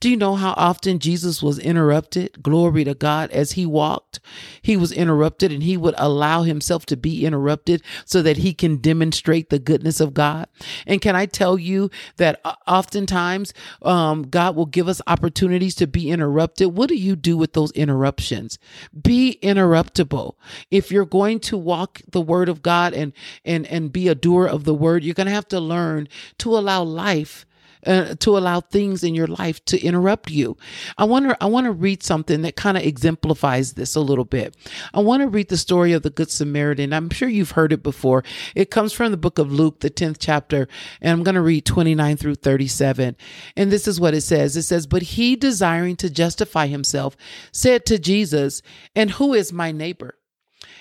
Do 0.00 0.08
you 0.08 0.16
know 0.16 0.34
how 0.34 0.54
often 0.56 0.98
Jesus 0.98 1.42
was 1.42 1.58
interrupted? 1.58 2.42
Glory 2.42 2.84
to 2.84 2.94
God. 2.94 3.30
As 3.32 3.52
he 3.52 3.66
walked, 3.66 4.18
he 4.62 4.74
was 4.74 4.92
interrupted 4.92 5.52
and 5.52 5.62
he 5.62 5.76
would 5.76 5.94
allow 5.98 6.42
himself 6.42 6.86
to 6.86 6.96
be 6.96 7.26
interrupted 7.26 7.82
so 8.06 8.22
that 8.22 8.38
he 8.38 8.54
can 8.54 8.78
demonstrate 8.78 9.50
the 9.50 9.58
goodness 9.58 10.00
of 10.00 10.14
God. 10.14 10.48
And 10.86 11.02
can 11.02 11.16
I 11.16 11.26
tell 11.26 11.58
you 11.58 11.90
that 12.16 12.40
uh, 12.46 12.54
oftentimes 12.66 13.52
um, 13.82 14.22
God 14.22 14.56
will 14.56 14.64
give 14.64 14.88
us 14.88 15.02
opportunities 15.06 15.74
to 15.76 15.86
be 15.86 16.10
interrupted? 16.10 16.74
What 16.74 16.88
do 16.88 16.96
you 16.96 17.14
do 17.14 17.36
with 17.36 17.52
those 17.52 17.70
interruptions? 17.72 18.58
Be 19.02 19.38
interruptible. 19.42 20.34
If 20.70 20.90
you're 20.90 21.04
going 21.04 21.40
to 21.40 21.58
walk 21.58 22.00
the 22.10 22.22
word 22.22 22.48
of 22.48 22.62
God 22.62 22.94
and, 22.94 23.12
and, 23.44 23.66
and 23.66 23.92
be 23.92 24.08
a 24.08 24.14
doer 24.14 24.46
of 24.46 24.64
the 24.64 24.74
word, 24.74 25.04
you're 25.04 25.14
going 25.14 25.26
to 25.26 25.32
have 25.32 25.48
to 25.48 25.60
learn 25.60 26.08
to 26.38 26.56
allow 26.56 26.82
life 26.82 27.44
uh, 27.86 28.14
to 28.16 28.36
allow 28.36 28.60
things 28.60 29.02
in 29.02 29.14
your 29.14 29.26
life 29.26 29.64
to 29.66 29.80
interrupt 29.80 30.30
you. 30.30 30.56
I 30.98 31.04
want 31.04 31.28
to 31.28 31.36
I 31.42 31.46
want 31.46 31.64
to 31.66 31.72
read 31.72 32.02
something 32.02 32.42
that 32.42 32.56
kind 32.56 32.76
of 32.76 32.84
exemplifies 32.84 33.74
this 33.74 33.94
a 33.94 34.00
little 34.00 34.24
bit. 34.24 34.56
I 34.92 35.00
want 35.00 35.22
to 35.22 35.28
read 35.28 35.48
the 35.48 35.56
story 35.56 35.92
of 35.92 36.02
the 36.02 36.10
good 36.10 36.30
Samaritan. 36.30 36.92
I'm 36.92 37.10
sure 37.10 37.28
you've 37.28 37.52
heard 37.52 37.72
it 37.72 37.82
before. 37.82 38.24
It 38.54 38.70
comes 38.70 38.92
from 38.92 39.10
the 39.10 39.16
book 39.16 39.38
of 39.38 39.52
Luke, 39.52 39.80
the 39.80 39.90
10th 39.90 40.16
chapter, 40.18 40.68
and 41.00 41.12
I'm 41.12 41.22
going 41.22 41.34
to 41.34 41.40
read 41.40 41.64
29 41.64 42.16
through 42.16 42.36
37. 42.36 43.16
And 43.56 43.72
this 43.72 43.88
is 43.88 44.00
what 44.00 44.14
it 44.14 44.22
says. 44.22 44.56
It 44.56 44.62
says, 44.62 44.86
"But 44.86 45.02
he 45.02 45.36
desiring 45.36 45.96
to 45.96 46.10
justify 46.10 46.66
himself 46.66 47.16
said 47.52 47.86
to 47.86 47.98
Jesus, 47.98 48.62
"And 48.94 49.12
who 49.12 49.34
is 49.34 49.52
my 49.52 49.72
neighbor?" 49.72 50.16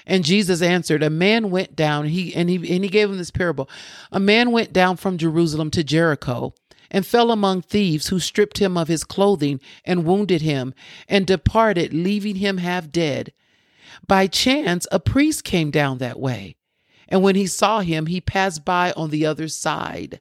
And 0.06 0.26
Jesus 0.26 0.62
answered, 0.62 1.04
A 1.04 1.10
man 1.10 1.52
went 1.52 1.76
down, 1.76 2.06
he 2.06 2.34
and 2.34 2.50
he 2.50 2.56
and 2.56 2.84
he 2.84 2.90
gave 2.90 3.10
him 3.10 3.18
this 3.18 3.32
parable. 3.32 3.70
A 4.12 4.20
man 4.20 4.52
went 4.52 4.74
down 4.74 4.98
from 4.98 5.18
Jerusalem 5.18 5.70
to 5.72 5.84
Jericho 5.84 6.54
and 6.92 7.06
fell 7.06 7.32
among 7.32 7.62
thieves 7.62 8.08
who 8.08 8.20
stripped 8.20 8.58
him 8.58 8.78
of 8.78 8.88
his 8.88 9.04
clothing 9.04 9.60
and 9.86 10.06
wounded 10.06 10.42
him 10.42 10.74
and 11.08 11.26
departed, 11.26 11.94
leaving 11.94 12.36
him 12.36 12.58
half 12.58 12.90
dead. 12.90 13.34
By 14.08 14.28
chance, 14.28 14.88
a 14.92 15.00
priest 15.00 15.44
came 15.44 15.72
down 15.72 15.98
that 15.98 16.20
way, 16.20 16.56
and 17.08 17.22
when 17.22 17.36
he 17.36 17.48
saw 17.48 17.82
him, 17.82 18.06
he 18.06 18.22
passed 18.22 18.66
by 18.66 18.92
on 18.94 19.10
the 19.10 19.26
other 19.26 19.48
side. 19.48 20.20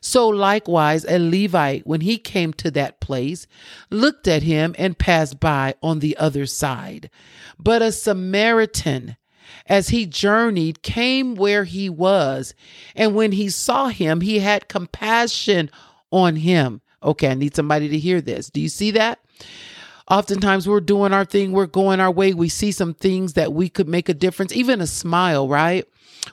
So 0.00 0.28
likewise, 0.28 1.04
a 1.04 1.18
Levite, 1.18 1.86
when 1.86 2.00
he 2.00 2.18
came 2.18 2.52
to 2.54 2.70
that 2.72 3.00
place, 3.00 3.46
looked 3.90 4.28
at 4.28 4.42
him 4.42 4.74
and 4.78 4.98
passed 4.98 5.40
by 5.40 5.74
on 5.82 6.00
the 6.00 6.16
other 6.16 6.46
side. 6.46 7.10
But 7.58 7.82
a 7.82 7.92
Samaritan, 7.92 9.16
as 9.66 9.88
he 9.88 10.06
journeyed, 10.06 10.82
came 10.82 11.34
where 11.34 11.64
he 11.64 11.88
was, 11.88 12.54
and 12.94 13.14
when 13.14 13.32
he 13.32 13.48
saw 13.48 13.88
him, 13.88 14.20
he 14.20 14.40
had 14.40 14.68
compassion 14.68 15.70
on 16.16 16.36
him. 16.36 16.80
Okay, 17.02 17.28
I 17.28 17.34
need 17.34 17.54
somebody 17.54 17.88
to 17.88 17.98
hear 17.98 18.20
this. 18.20 18.50
Do 18.50 18.60
you 18.60 18.68
see 18.68 18.90
that? 18.92 19.20
Oftentimes 20.08 20.68
we're 20.68 20.80
doing 20.80 21.12
our 21.12 21.24
thing, 21.24 21.52
we're 21.52 21.66
going 21.66 22.00
our 22.00 22.10
way. 22.10 22.32
We 22.32 22.48
see 22.48 22.72
some 22.72 22.94
things 22.94 23.32
that 23.34 23.52
we 23.52 23.68
could 23.68 23.88
make 23.88 24.08
a 24.08 24.14
difference, 24.14 24.52
even 24.52 24.80
a 24.80 24.86
smile, 24.86 25.48
right? 25.48 25.84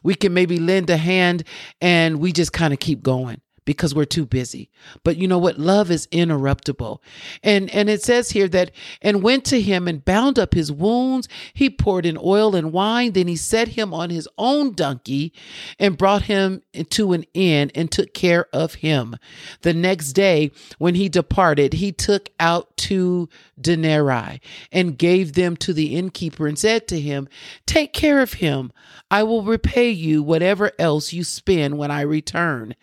We 0.04 0.16
can 0.16 0.34
maybe 0.34 0.60
lend 0.60 0.90
a 0.90 0.98
hand 0.98 1.44
and 1.82 2.20
we 2.20 2.32
just 2.32 2.54
kind 2.54 2.74
of 2.74 2.80
keep 2.80 3.02
going 3.02 3.42
because 3.66 3.96
we're 3.96 4.06
too 4.06 4.26
busy. 4.26 4.70
But 5.04 5.18
you 5.18 5.28
know 5.28 5.38
what? 5.38 5.58
Love 5.58 5.92
is 5.92 6.08
interruptible. 6.08 7.00
And 7.44 7.70
and 7.72 7.90
it 7.90 8.02
says 8.04 8.32
here 8.32 8.48
that 8.50 8.72
and 9.02 9.24
went 9.24 9.46
to 9.46 9.62
him 9.62 9.88
and 9.88 10.04
bound 10.04 10.38
up 10.38 10.54
his 10.54 10.72
wounds. 10.72 11.28
He 11.54 11.70
poured 11.70 12.06
in 12.06 12.18
oil 12.18 12.56
and 12.56 12.72
wine. 12.72 13.14
Then 13.14 13.28
he 13.28 13.36
set 13.36 13.70
him 13.70 13.94
on 13.94 14.10
his 14.10 14.28
own 14.38 14.74
donkey 14.74 15.34
and 15.80 15.98
brought 15.98 16.24
him 16.24 16.62
to 16.90 17.14
an 17.14 17.26
inn 17.34 17.72
and 17.76 17.92
took 17.92 18.14
care 18.14 18.48
of 18.54 18.76
him. 18.76 19.16
The 19.62 19.74
next 19.74 20.14
day, 20.14 20.52
when 20.78 20.96
he 20.96 21.10
departed, 21.10 21.74
he 21.74 21.92
took 21.92 22.30
out 22.40 22.76
two 22.78 23.30
denarii 23.60 24.42
and 24.72 24.98
gave 24.98 25.34
them 25.34 25.56
to 25.58 25.74
the 25.74 25.96
innkeeper 25.96 26.48
and 26.48 26.58
said 26.58 26.88
to 26.88 27.00
him, 27.00 27.28
Take 27.66 27.94
care 27.94 28.22
of 28.22 28.34
him. 28.34 28.72
I 29.10 29.24
will 29.24 29.44
repay 29.44 29.90
you 29.90 30.24
whatever 30.24 30.72
else 30.80 31.14
you 31.14 31.24
spend 31.24 31.78
when 31.78 31.92
I 31.92 32.02
return. 32.02 32.76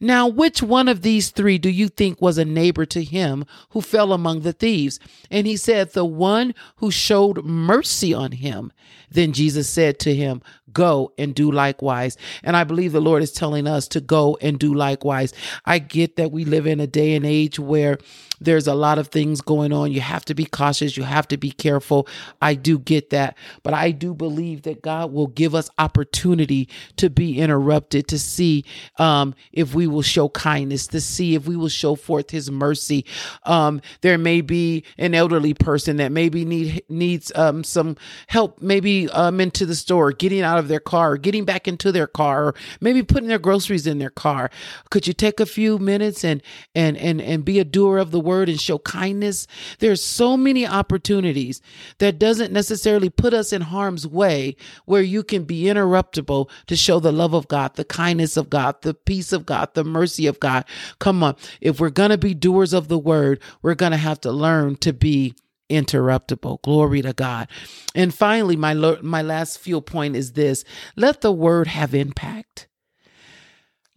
Now, 0.00 0.28
which 0.28 0.62
one 0.62 0.88
of 0.88 1.02
these 1.02 1.30
three 1.30 1.58
do 1.58 1.68
you 1.68 1.88
think 1.88 2.20
was 2.20 2.38
a 2.38 2.44
neighbor 2.44 2.86
to 2.86 3.02
him 3.02 3.44
who 3.70 3.80
fell 3.80 4.12
among 4.12 4.40
the 4.40 4.52
thieves? 4.52 5.00
And 5.30 5.46
he 5.46 5.56
said, 5.56 5.92
The 5.92 6.04
one 6.04 6.54
who 6.76 6.90
showed 6.90 7.44
mercy 7.44 8.12
on 8.14 8.32
him. 8.32 8.72
Then 9.10 9.32
Jesus 9.32 9.68
said 9.68 9.98
to 10.00 10.14
him, 10.14 10.42
Go 10.72 11.12
and 11.16 11.34
do 11.34 11.50
likewise. 11.50 12.16
And 12.42 12.56
I 12.56 12.64
believe 12.64 12.92
the 12.92 13.00
Lord 13.00 13.22
is 13.22 13.30
telling 13.30 13.68
us 13.68 13.86
to 13.88 14.00
go 14.00 14.36
and 14.40 14.58
do 14.58 14.74
likewise. 14.74 15.32
I 15.64 15.78
get 15.78 16.16
that 16.16 16.32
we 16.32 16.44
live 16.44 16.66
in 16.66 16.80
a 16.80 16.86
day 16.86 17.14
and 17.14 17.24
age 17.24 17.58
where 17.60 17.98
there's 18.40 18.66
a 18.66 18.74
lot 18.74 18.98
of 18.98 19.08
things 19.08 19.40
going 19.40 19.72
on. 19.72 19.92
You 19.92 20.00
have 20.00 20.24
to 20.26 20.34
be 20.34 20.44
cautious. 20.44 20.96
You 20.96 21.04
have 21.04 21.28
to 21.28 21.36
be 21.36 21.50
careful. 21.50 22.08
I 22.42 22.54
do 22.54 22.78
get 22.78 23.10
that. 23.10 23.36
But 23.62 23.74
I 23.74 23.92
do 23.92 24.14
believe 24.14 24.62
that 24.62 24.82
God 24.82 25.12
will 25.12 25.28
give 25.28 25.54
us 25.54 25.70
opportunity 25.78 26.68
to 26.96 27.08
be 27.08 27.38
interrupted, 27.38 28.08
to 28.08 28.18
see 28.18 28.64
um, 28.98 29.34
if 29.52 29.74
we 29.74 29.83
will 29.86 30.02
show 30.02 30.28
kindness, 30.28 30.86
to 30.88 31.00
see 31.00 31.34
if 31.34 31.46
we 31.46 31.56
will 31.56 31.68
show 31.68 31.94
forth 31.94 32.30
his 32.30 32.50
mercy. 32.50 33.04
Um, 33.44 33.80
there 34.00 34.18
may 34.18 34.40
be 34.40 34.84
an 34.98 35.14
elderly 35.14 35.54
person 35.54 35.96
that 35.96 36.12
maybe 36.12 36.44
need 36.44 36.82
needs 36.88 37.32
um, 37.34 37.64
some 37.64 37.96
help, 38.28 38.60
maybe 38.60 39.08
um, 39.10 39.40
into 39.40 39.66
the 39.66 39.74
store, 39.74 40.12
getting 40.12 40.42
out 40.42 40.58
of 40.58 40.68
their 40.68 40.80
car, 40.80 41.16
getting 41.16 41.44
back 41.44 41.68
into 41.68 41.92
their 41.92 42.06
car, 42.06 42.46
or 42.46 42.54
maybe 42.80 43.02
putting 43.02 43.28
their 43.28 43.38
groceries 43.38 43.86
in 43.86 43.98
their 43.98 44.10
car. 44.10 44.50
Could 44.90 45.06
you 45.06 45.12
take 45.12 45.40
a 45.40 45.46
few 45.46 45.78
minutes 45.78 46.24
and 46.24 46.42
and 46.74 46.96
and 46.96 47.20
and 47.20 47.44
be 47.44 47.58
a 47.58 47.64
doer 47.64 47.98
of 47.98 48.10
the 48.10 48.20
word 48.20 48.48
and 48.48 48.60
show 48.60 48.78
kindness? 48.78 49.46
There's 49.78 50.02
so 50.02 50.36
many 50.36 50.66
opportunities 50.66 51.60
that 51.98 52.18
doesn't 52.18 52.52
necessarily 52.52 53.10
put 53.10 53.34
us 53.34 53.52
in 53.52 53.62
harm's 53.62 54.06
way 54.06 54.56
where 54.84 55.02
you 55.02 55.22
can 55.22 55.44
be 55.44 55.64
interruptible 55.64 56.48
to 56.66 56.76
show 56.76 57.00
the 57.00 57.12
love 57.12 57.34
of 57.34 57.48
God, 57.48 57.74
the 57.74 57.84
kindness 57.84 58.36
of 58.36 58.50
God, 58.50 58.82
the 58.82 58.94
peace 58.94 59.32
of 59.32 59.46
God, 59.46 59.73
the 59.74 59.84
mercy 59.84 60.26
of 60.26 60.40
God. 60.40 60.64
Come 60.98 61.22
on. 61.22 61.36
If 61.60 61.80
we're 61.80 61.90
going 61.90 62.10
to 62.10 62.18
be 62.18 62.34
doers 62.34 62.72
of 62.72 62.88
the 62.88 62.98
word, 62.98 63.40
we're 63.62 63.74
going 63.74 63.92
to 63.92 63.98
have 63.98 64.20
to 64.22 64.32
learn 64.32 64.76
to 64.76 64.92
be 64.92 65.34
interruptible. 65.70 66.62
Glory 66.62 67.02
to 67.02 67.12
God. 67.12 67.48
And 67.94 68.14
finally, 68.14 68.56
my 68.56 68.74
my 68.74 69.22
last 69.22 69.58
fuel 69.58 69.82
point 69.82 70.16
is 70.16 70.32
this: 70.32 70.64
let 70.96 71.20
the 71.20 71.32
word 71.32 71.66
have 71.68 71.94
impact. 71.94 72.68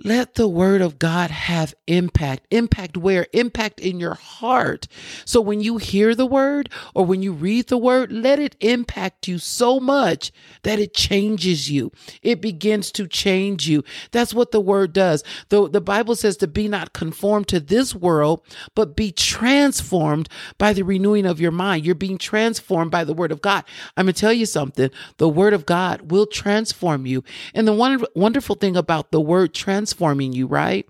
Let 0.03 0.35
the 0.35 0.47
word 0.47 0.81
of 0.81 0.99
God 0.99 1.31
have 1.31 1.73
impact. 1.87 2.45
Impact 2.51 2.97
where? 2.97 3.25
Impact 3.33 3.79
in 3.79 3.99
your 3.99 4.13
heart. 4.13 4.87
So 5.25 5.41
when 5.41 5.59
you 5.59 5.77
hear 5.77 6.13
the 6.13 6.27
word 6.27 6.69
or 6.93 7.03
when 7.03 7.23
you 7.23 7.33
read 7.33 7.67
the 7.67 7.79
word, 7.79 8.11
let 8.11 8.37
it 8.37 8.55
impact 8.59 9.27
you 9.27 9.39
so 9.39 9.79
much 9.79 10.31
that 10.61 10.77
it 10.77 10.93
changes 10.93 11.71
you. 11.71 11.91
It 12.21 12.41
begins 12.41 12.91
to 12.91 13.07
change 13.07 13.67
you. 13.67 13.83
That's 14.11 14.35
what 14.35 14.51
the 14.51 14.61
word 14.61 14.93
does. 14.93 15.23
Though 15.49 15.67
the 15.67 15.81
Bible 15.81 16.15
says 16.15 16.37
to 16.37 16.47
be 16.47 16.67
not 16.67 16.93
conformed 16.93 17.47
to 17.47 17.59
this 17.59 17.95
world, 17.95 18.43
but 18.75 18.95
be 18.95 19.11
transformed 19.11 20.29
by 20.59 20.73
the 20.73 20.83
renewing 20.83 21.25
of 21.25 21.41
your 21.41 21.49
mind. 21.49 21.87
You're 21.87 21.95
being 21.95 22.19
transformed 22.19 22.91
by 22.91 23.03
the 23.03 23.15
word 23.15 23.31
of 23.31 23.41
God. 23.41 23.63
I'm 23.95 24.05
going 24.05 24.13
to 24.13 24.21
tell 24.21 24.33
you 24.33 24.45
something. 24.45 24.91
The 25.17 25.27
word 25.29 25.55
of 25.55 25.65
God 25.65 26.11
will 26.11 26.27
transform 26.27 27.07
you. 27.07 27.23
And 27.55 27.67
the 27.67 27.73
one 27.73 28.05
wonderful 28.13 28.55
thing 28.55 28.77
about 28.77 29.09
the 29.11 29.19
word 29.19 29.55
transform 29.55 29.86
transforming 29.87 30.33
you, 30.33 30.47
right? 30.47 30.87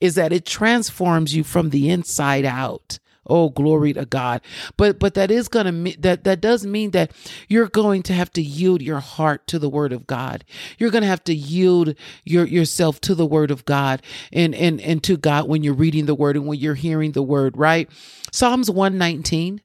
Is 0.00 0.14
that 0.14 0.32
it 0.32 0.46
transforms 0.46 1.34
you 1.34 1.44
from 1.44 1.70
the 1.70 1.90
inside 1.90 2.44
out. 2.44 2.98
Oh, 3.26 3.50
glory 3.50 3.92
to 3.92 4.06
God. 4.06 4.40
But 4.76 4.98
but 4.98 5.14
that 5.14 5.30
is 5.30 5.48
to 5.66 5.72
mean 5.72 5.94
that 6.00 6.24
that 6.24 6.40
does 6.40 6.66
mean 6.66 6.90
that 6.92 7.12
you're 7.48 7.68
going 7.68 8.02
to 8.04 8.12
have 8.12 8.32
to 8.32 8.42
yield 8.42 8.82
your 8.82 8.98
heart 8.98 9.46
to 9.48 9.58
the 9.58 9.68
word 9.68 9.92
of 9.92 10.06
God. 10.06 10.42
You're 10.78 10.90
to 11.02 11.08
have 11.08 11.22
to 11.24 11.34
yield 11.34 11.94
your 12.24 12.44
yourself 12.46 13.00
to 13.02 13.14
the 13.14 13.26
word 13.26 13.52
of 13.52 13.64
God 13.66 14.02
and 14.32 14.54
and 14.54 14.80
and 14.80 15.02
to 15.04 15.16
God 15.16 15.48
when 15.48 15.62
you're 15.62 15.74
reading 15.74 16.06
the 16.06 16.14
word 16.14 16.34
and 16.34 16.46
when 16.46 16.58
you're 16.58 16.74
hearing 16.74 17.12
the 17.12 17.22
word, 17.22 17.56
right? 17.56 17.88
Psalms 18.32 18.70
119 18.70 19.60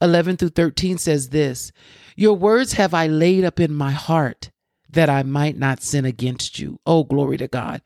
11 0.00 0.36
through 0.36 0.48
13 0.50 0.96
says 0.98 1.28
this, 1.28 1.72
"Your 2.16 2.34
words 2.34 2.74
have 2.74 2.94
I 2.94 3.06
laid 3.06 3.44
up 3.44 3.60
in 3.60 3.74
my 3.74 3.90
heart 3.90 4.50
that 4.92 5.10
I 5.10 5.22
might 5.22 5.56
not 5.58 5.82
sin 5.82 6.04
against 6.04 6.58
you." 6.58 6.80
Oh, 6.86 7.04
glory 7.04 7.36
to 7.38 7.48
God. 7.48 7.82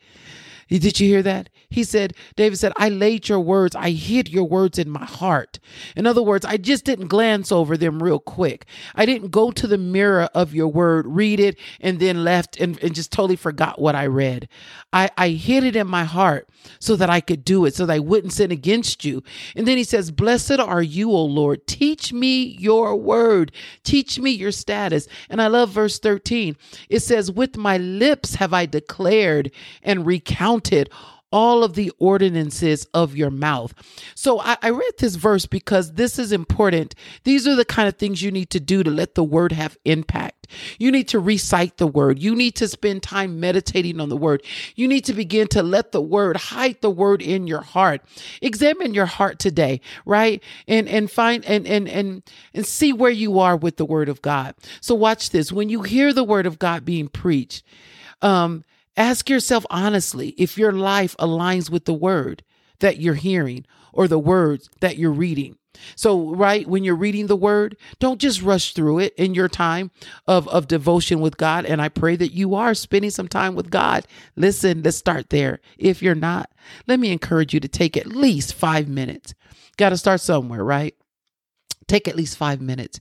Did 0.69 1.01
you 1.01 1.09
hear 1.09 1.23
that? 1.23 1.51
He 1.69 1.85
said, 1.85 2.15
David 2.37 2.59
said, 2.59 2.73
I 2.77 2.89
laid 2.89 3.29
your 3.29 3.41
words, 3.41 3.75
I 3.75 3.91
hid 3.91 4.29
your 4.29 4.45
words 4.45 4.79
in 4.79 4.89
my 4.89 5.05
heart. 5.05 5.59
In 5.97 6.07
other 6.07 6.23
words, 6.23 6.45
I 6.45 6.57
just 6.57 6.85
didn't 6.85 7.09
glance 7.09 7.51
over 7.51 7.77
them 7.77 8.03
real 8.03 8.19
quick. 8.19 8.67
I 8.95 9.05
didn't 9.07 9.31
go 9.31 9.51
to 9.51 9.67
the 9.67 9.79
mirror 9.79 10.29
of 10.35 10.55
your 10.55 10.69
word, 10.69 11.07
read 11.07 11.41
it, 11.41 11.59
and 11.81 11.99
then 11.99 12.25
left 12.25 12.61
and, 12.61 12.81
and 12.83 12.95
just 12.95 13.11
totally 13.13 13.37
forgot 13.37 13.81
what 13.81 13.95
I 13.95 14.07
read. 14.07 14.49
I, 14.93 15.11
I 15.17 15.31
hid 15.31 15.65
it 15.65 15.77
in 15.77 15.89
my 15.89 16.05
heart 16.05 16.49
so 16.79 16.97
that 16.97 17.11
I 17.11 17.21
could 17.21 17.45
do 17.45 17.65
it, 17.65 17.75
so 17.75 17.87
that 17.87 17.93
I 17.95 17.99
wouldn't 17.99 18.33
sin 18.33 18.51
against 18.51 19.05
you. 19.05 19.23
And 19.57 19.67
then 19.67 19.77
he 19.77 19.85
says, 19.85 20.11
Blessed 20.11 20.61
are 20.61 20.83
you, 20.83 21.11
O 21.11 21.25
Lord. 21.25 21.67
Teach 21.67 22.13
me 22.13 22.57
your 22.59 22.97
word. 22.97 23.53
Teach 23.83 24.19
me 24.19 24.31
your 24.31 24.53
status. 24.53 25.09
And 25.29 25.43
I 25.43 25.49
love 25.49 25.71
verse 25.71 25.99
13. 25.99 26.57
It 26.89 27.01
says, 27.01 27.31
With 27.31 27.57
my 27.57 27.79
lips 27.79 28.37
have 28.37 28.53
I 28.53 28.67
declared 28.67 29.51
and 29.83 30.07
recounted 30.07 30.54
all 31.35 31.65
of 31.65 31.75
the 31.75 31.91
ordinances 31.99 32.87
of 32.95 33.17
your 33.17 33.29
mouth. 33.29 33.75
So 34.15 34.39
I, 34.39 34.57
I, 34.63 34.71
read 34.71 34.93
this 34.99 35.17
verse 35.17 35.47
because 35.47 35.95
this 35.95 36.17
is 36.17 36.31
important. 36.31 36.95
These 37.25 37.49
are 37.49 37.57
the 37.57 37.65
kind 37.65 37.89
of 37.89 37.97
things 37.97 38.23
you 38.23 38.31
need 38.31 38.51
to 38.51 38.61
do 38.61 38.85
to 38.85 38.91
let 38.91 39.17
the 39.17 39.25
word 39.25 39.51
have 39.51 39.77
impact. 39.85 40.47
You 40.79 40.93
need 40.93 41.09
to 41.09 41.19
recite 41.19 41.79
the 41.79 41.89
word. 41.89 42.21
You 42.21 42.37
need 42.37 42.53
to 42.53 42.69
spend 42.69 43.03
time 43.03 43.41
meditating 43.41 43.99
on 43.99 44.11
the 44.11 44.17
word. 44.17 44.45
You 44.77 44.87
need 44.87 45.05
to 45.07 45.13
begin 45.13 45.49
to 45.49 45.63
let 45.65 45.91
the 45.91 46.01
word 46.01 46.37
hide 46.37 46.81
the 46.83 46.91
word 46.91 47.21
in 47.21 47.49
your 47.49 47.63
heart. 47.63 48.03
Examine 48.41 48.95
your 48.95 49.07
heart 49.07 49.41
today, 49.41 49.81
right? 50.07 50.41
And 50.69 50.89
and 50.89 51.11
find 51.11 51.45
and 51.47 51.67
and 51.67 51.89
and 51.89 52.23
and 52.55 52.65
see 52.65 52.93
where 52.93 53.11
you 53.11 53.41
are 53.41 53.57
with 53.57 53.77
the 53.77 53.85
word 53.85 54.09
of 54.09 54.23
God. 54.23 54.55
So 54.81 54.95
watch 54.95 55.31
this. 55.31 55.51
When 55.51 55.69
you 55.69 55.83
hear 55.83 56.13
the 56.13 56.23
word 56.23 56.47
of 56.47 56.61
God 56.61 56.85
being 56.85 57.09
preached, 57.09 57.65
um, 58.23 58.63
Ask 58.97 59.29
yourself 59.29 59.67
honestly 59.71 60.31
if 60.39 60.57
your 60.57 60.73
life 60.73 61.17
aligns 61.19 61.71
with 61.71 61.85
the 61.85 61.95
word 61.95 62.45
that 62.81 62.99
you're 63.01 63.15
hearing 63.15 63.67
or 63.93 64.09
the 64.09 64.19
words 64.19 64.69
that 64.81 64.99
you're 64.99 65.13
reading. 65.13 65.57
So, 65.97 66.35
right, 66.35 66.69
when 66.69 66.85
you're 66.85 66.95
reading 66.95 67.27
the 67.27 67.37
word, 67.37 67.77
don't 67.99 68.21
just 68.21 68.43
rush 68.43 68.75
through 68.75 69.01
it 69.01 69.15
in 69.17 69.35
your 69.35 69.49
time 69.49 69.91
of, 70.27 70.47
of 70.49 70.69
devotion 70.69 71.21
with 71.21 71.37
God. 71.37 71.65
And 71.65 71.83
I 71.83 71.89
pray 71.89 72.15
that 72.17 72.33
you 72.33 72.55
are 72.55 72.75
spending 72.75 73.11
some 73.11 73.27
time 73.27 73.57
with 73.57 73.71
God. 73.71 74.07
Listen, 74.37 74.83
let's 74.85 74.97
start 74.97 75.31
there. 75.31 75.61
If 75.77 76.01
you're 76.01 76.15
not, 76.15 76.51
let 76.87 77.01
me 77.01 77.11
encourage 77.11 77.53
you 77.53 77.61
to 77.61 77.69
take 77.69 77.97
at 77.97 78.07
least 78.07 78.55
five 78.55 78.89
minutes. 78.89 79.35
Got 79.77 79.89
to 79.91 79.97
start 79.97 80.21
somewhere, 80.21 80.63
right? 80.63 80.95
Take 81.89 82.07
at 82.07 82.17
least 82.17 82.37
five 82.37 82.61
minutes 82.61 83.01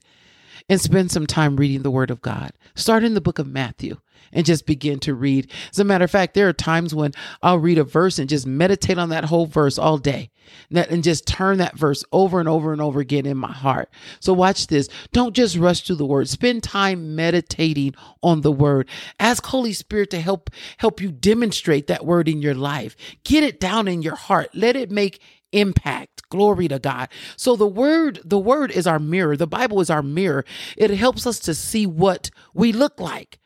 and 0.69 0.79
spend 0.79 1.11
some 1.11 1.27
time 1.27 1.55
reading 1.55 1.83
the 1.83 1.91
Word 1.91 2.11
of 2.11 2.21
God. 2.21 2.51
Start 2.75 3.03
in 3.03 3.13
the 3.13 3.21
book 3.21 3.39
of 3.39 3.47
Matthew 3.47 3.97
and 4.31 4.45
just 4.45 4.65
begin 4.65 4.99
to 4.99 5.13
read. 5.13 5.51
As 5.71 5.79
a 5.79 5.83
matter 5.83 6.05
of 6.05 6.11
fact, 6.11 6.33
there 6.33 6.47
are 6.47 6.53
times 6.53 6.93
when 6.93 7.11
I'll 7.41 7.59
read 7.59 7.77
a 7.77 7.83
verse 7.83 8.19
and 8.19 8.29
just 8.29 8.47
meditate 8.47 8.97
on 8.97 9.09
that 9.09 9.25
whole 9.25 9.45
verse 9.45 9.77
all 9.77 9.97
day 9.97 10.31
and 10.71 11.03
just 11.03 11.27
turn 11.27 11.57
that 11.59 11.77
verse 11.77 12.03
over 12.11 12.39
and 12.39 12.49
over 12.49 12.73
and 12.73 12.81
over 12.81 12.99
again 12.99 13.25
in 13.25 13.37
my 13.37 13.51
heart. 13.51 13.89
So 14.19 14.33
watch 14.33 14.67
this. 14.67 14.89
Don't 15.11 15.35
just 15.35 15.57
rush 15.57 15.81
through 15.81 15.97
the 15.97 16.05
word. 16.05 16.29
Spend 16.29 16.63
time 16.63 17.15
meditating 17.15 17.95
on 18.21 18.41
the 18.41 18.51
word. 18.51 18.89
Ask 19.19 19.45
Holy 19.45 19.73
Spirit 19.73 20.09
to 20.11 20.21
help 20.21 20.49
help 20.77 21.01
you 21.01 21.11
demonstrate 21.11 21.87
that 21.87 22.05
word 22.05 22.27
in 22.27 22.41
your 22.41 22.55
life. 22.55 22.95
Get 23.23 23.43
it 23.43 23.59
down 23.59 23.87
in 23.87 24.01
your 24.01 24.15
heart. 24.15 24.49
Let 24.53 24.75
it 24.75 24.91
make 24.91 25.21
impact. 25.53 26.27
Glory 26.29 26.67
to 26.67 26.79
God. 26.79 27.09
So 27.37 27.55
the 27.55 27.67
word, 27.67 28.19
the 28.25 28.39
word 28.39 28.71
is 28.71 28.87
our 28.87 28.99
mirror. 28.99 29.37
The 29.37 29.47
Bible 29.47 29.79
is 29.81 29.89
our 29.89 30.03
mirror. 30.03 30.45
It 30.75 30.91
helps 30.91 31.25
us 31.27 31.39
to 31.41 31.53
see 31.53 31.85
what 31.85 32.29
we 32.53 32.71
look 32.71 32.99
like. 32.99 33.39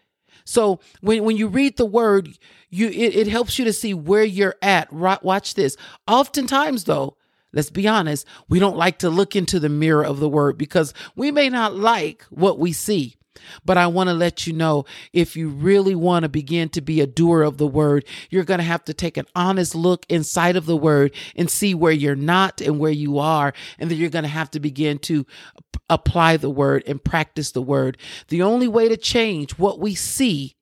So 0.45 0.79
when, 1.01 1.25
when 1.25 1.35
you 1.35 1.47
read 1.47 1.75
the 1.75 1.85
word, 1.85 2.37
you 2.69 2.87
it, 2.87 3.15
it 3.15 3.27
helps 3.27 3.59
you 3.59 3.65
to 3.65 3.73
see 3.73 3.93
where 3.93 4.23
you're 4.23 4.55
at. 4.61 4.87
Right, 4.91 5.21
watch 5.21 5.55
this. 5.55 5.75
Oftentimes 6.07 6.85
though, 6.85 7.17
let's 7.51 7.69
be 7.69 7.87
honest, 7.87 8.25
we 8.47 8.59
don't 8.59 8.77
like 8.77 8.99
to 8.99 9.09
look 9.09 9.35
into 9.35 9.59
the 9.59 9.69
mirror 9.69 10.05
of 10.05 10.19
the 10.19 10.29
word 10.29 10.57
because 10.57 10.93
we 11.15 11.31
may 11.31 11.49
not 11.49 11.75
like 11.75 12.23
what 12.29 12.59
we 12.59 12.71
see. 12.71 13.16
But 13.65 13.77
I 13.77 13.87
want 13.87 14.09
to 14.09 14.13
let 14.13 14.47
you 14.47 14.53
know 14.53 14.85
if 15.13 15.35
you 15.35 15.49
really 15.49 15.95
want 15.95 16.23
to 16.23 16.29
begin 16.29 16.69
to 16.69 16.81
be 16.81 17.01
a 17.01 17.07
doer 17.07 17.41
of 17.41 17.57
the 17.57 17.67
word, 17.67 18.05
you're 18.29 18.43
going 18.43 18.59
to 18.59 18.63
have 18.63 18.83
to 18.85 18.93
take 18.93 19.17
an 19.17 19.25
honest 19.35 19.75
look 19.75 20.05
inside 20.09 20.55
of 20.55 20.65
the 20.65 20.77
word 20.77 21.13
and 21.35 21.49
see 21.49 21.73
where 21.73 21.91
you're 21.91 22.15
not 22.15 22.61
and 22.61 22.79
where 22.79 22.91
you 22.91 23.19
are. 23.19 23.53
And 23.79 23.89
then 23.89 23.97
you're 23.97 24.09
going 24.09 24.23
to 24.23 24.29
have 24.29 24.51
to 24.51 24.59
begin 24.59 24.99
to 24.99 25.25
apply 25.89 26.37
the 26.37 26.49
word 26.49 26.83
and 26.87 27.03
practice 27.03 27.51
the 27.51 27.61
word. 27.61 27.97
The 28.27 28.41
only 28.41 28.67
way 28.67 28.89
to 28.89 28.97
change 28.97 29.57
what 29.57 29.79
we 29.79 29.95
see 29.95 30.55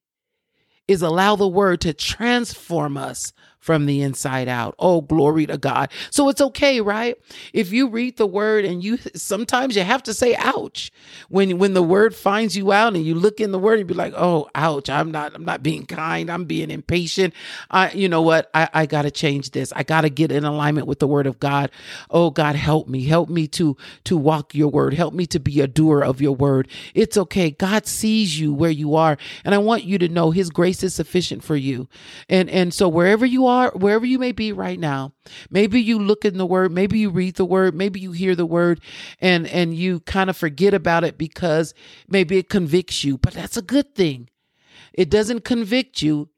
is 0.87 1.01
allow 1.01 1.35
the 1.35 1.47
word 1.47 1.81
to 1.81 1.93
transform 1.93 2.95
us 2.97 3.33
from 3.65 3.87
the 3.87 4.03
inside 4.03 4.47
out. 4.47 4.75
Oh, 4.77 5.01
glory 5.01 5.47
to 5.47 5.57
God. 5.57 5.91
So 6.11 6.29
it's 6.29 6.39
okay, 6.39 6.81
right? 6.81 7.17
If 7.51 7.73
you 7.73 7.89
read 7.89 8.17
the 8.17 8.27
word 8.27 8.63
and 8.63 8.83
you 8.83 8.99
sometimes 9.15 9.75
you 9.75 9.81
have 9.81 10.03
to 10.03 10.13
say 10.13 10.35
ouch 10.35 10.91
when 11.29 11.57
when 11.57 11.73
the 11.73 11.81
word 11.81 12.13
finds 12.13 12.55
you 12.55 12.71
out 12.71 12.93
and 12.95 13.03
you 13.03 13.15
look 13.15 13.39
in 13.39 13.51
the 13.51 13.57
word 13.57 13.79
and 13.79 13.87
be 13.87 13.95
like, 13.95 14.13
"Oh, 14.15 14.47
ouch. 14.53 14.87
I'm 14.87 15.11
not 15.11 15.33
I'm 15.33 15.45
not 15.45 15.63
being 15.63 15.87
kind. 15.87 16.29
I'm 16.29 16.45
being 16.45 16.69
impatient. 16.69 17.33
I 17.71 17.89
you 17.93 18.07
know 18.07 18.21
what? 18.21 18.51
I 18.53 18.69
I 18.71 18.85
got 18.85 19.01
to 19.01 19.11
change 19.11 19.49
this. 19.49 19.73
I 19.75 19.81
got 19.81 20.01
to 20.01 20.11
get 20.11 20.31
in 20.31 20.45
alignment 20.45 20.85
with 20.85 20.99
the 20.99 21.07
word 21.07 21.25
of 21.25 21.39
God. 21.39 21.71
Oh, 22.11 22.29
God, 22.29 22.55
help 22.55 22.87
me. 22.87 23.05
Help 23.05 23.29
me 23.29 23.47
to 23.47 23.75
to 24.03 24.15
walk 24.15 24.53
your 24.53 24.67
word. 24.69 24.93
Help 24.93 25.15
me 25.15 25.25
to 25.25 25.39
be 25.39 25.59
a 25.59 25.67
doer 25.67 26.03
of 26.03 26.21
your 26.21 26.35
word. 26.35 26.67
It's 26.93 27.17
okay. 27.17 27.49
God 27.49 27.87
sees 27.87 28.39
you 28.39 28.53
where 28.53 28.69
you 28.69 28.93
are, 28.95 29.17
and 29.43 29.55
I 29.55 29.57
want 29.57 29.85
you 29.85 29.97
to 29.97 30.07
know 30.07 30.29
his 30.29 30.51
grace 30.51 30.83
is 30.83 30.93
sufficient 30.93 31.43
for 31.43 31.55
you. 31.55 31.87
And 32.29 32.47
and 32.51 32.71
so 32.71 32.87
wherever 32.87 33.25
you 33.25 33.47
are 33.47 33.54
are, 33.55 33.71
wherever 33.75 34.05
you 34.05 34.19
may 34.19 34.31
be 34.31 34.51
right 34.51 34.79
now, 34.79 35.13
maybe 35.49 35.81
you 35.81 35.97
look 35.99 36.25
in 36.25 36.37
the 36.37 36.45
word, 36.45 36.71
maybe 36.71 36.99
you 36.99 37.09
read 37.09 37.35
the 37.35 37.45
word, 37.45 37.73
maybe 37.75 37.99
you 37.99 38.11
hear 38.11 38.35
the 38.35 38.45
word 38.45 38.81
and 39.19 39.47
and 39.47 39.73
you 39.73 40.01
kind 40.01 40.29
of 40.29 40.37
forget 40.37 40.73
about 40.73 41.03
it 41.03 41.17
because 41.17 41.73
maybe 42.07 42.37
it 42.37 42.49
convicts 42.49 43.03
you, 43.03 43.17
but 43.17 43.33
that's 43.33 43.57
a 43.57 43.61
good 43.61 43.95
thing. 43.95 44.29
It 44.93 45.09
doesn't 45.09 45.43
convict 45.43 46.01
you. 46.01 46.29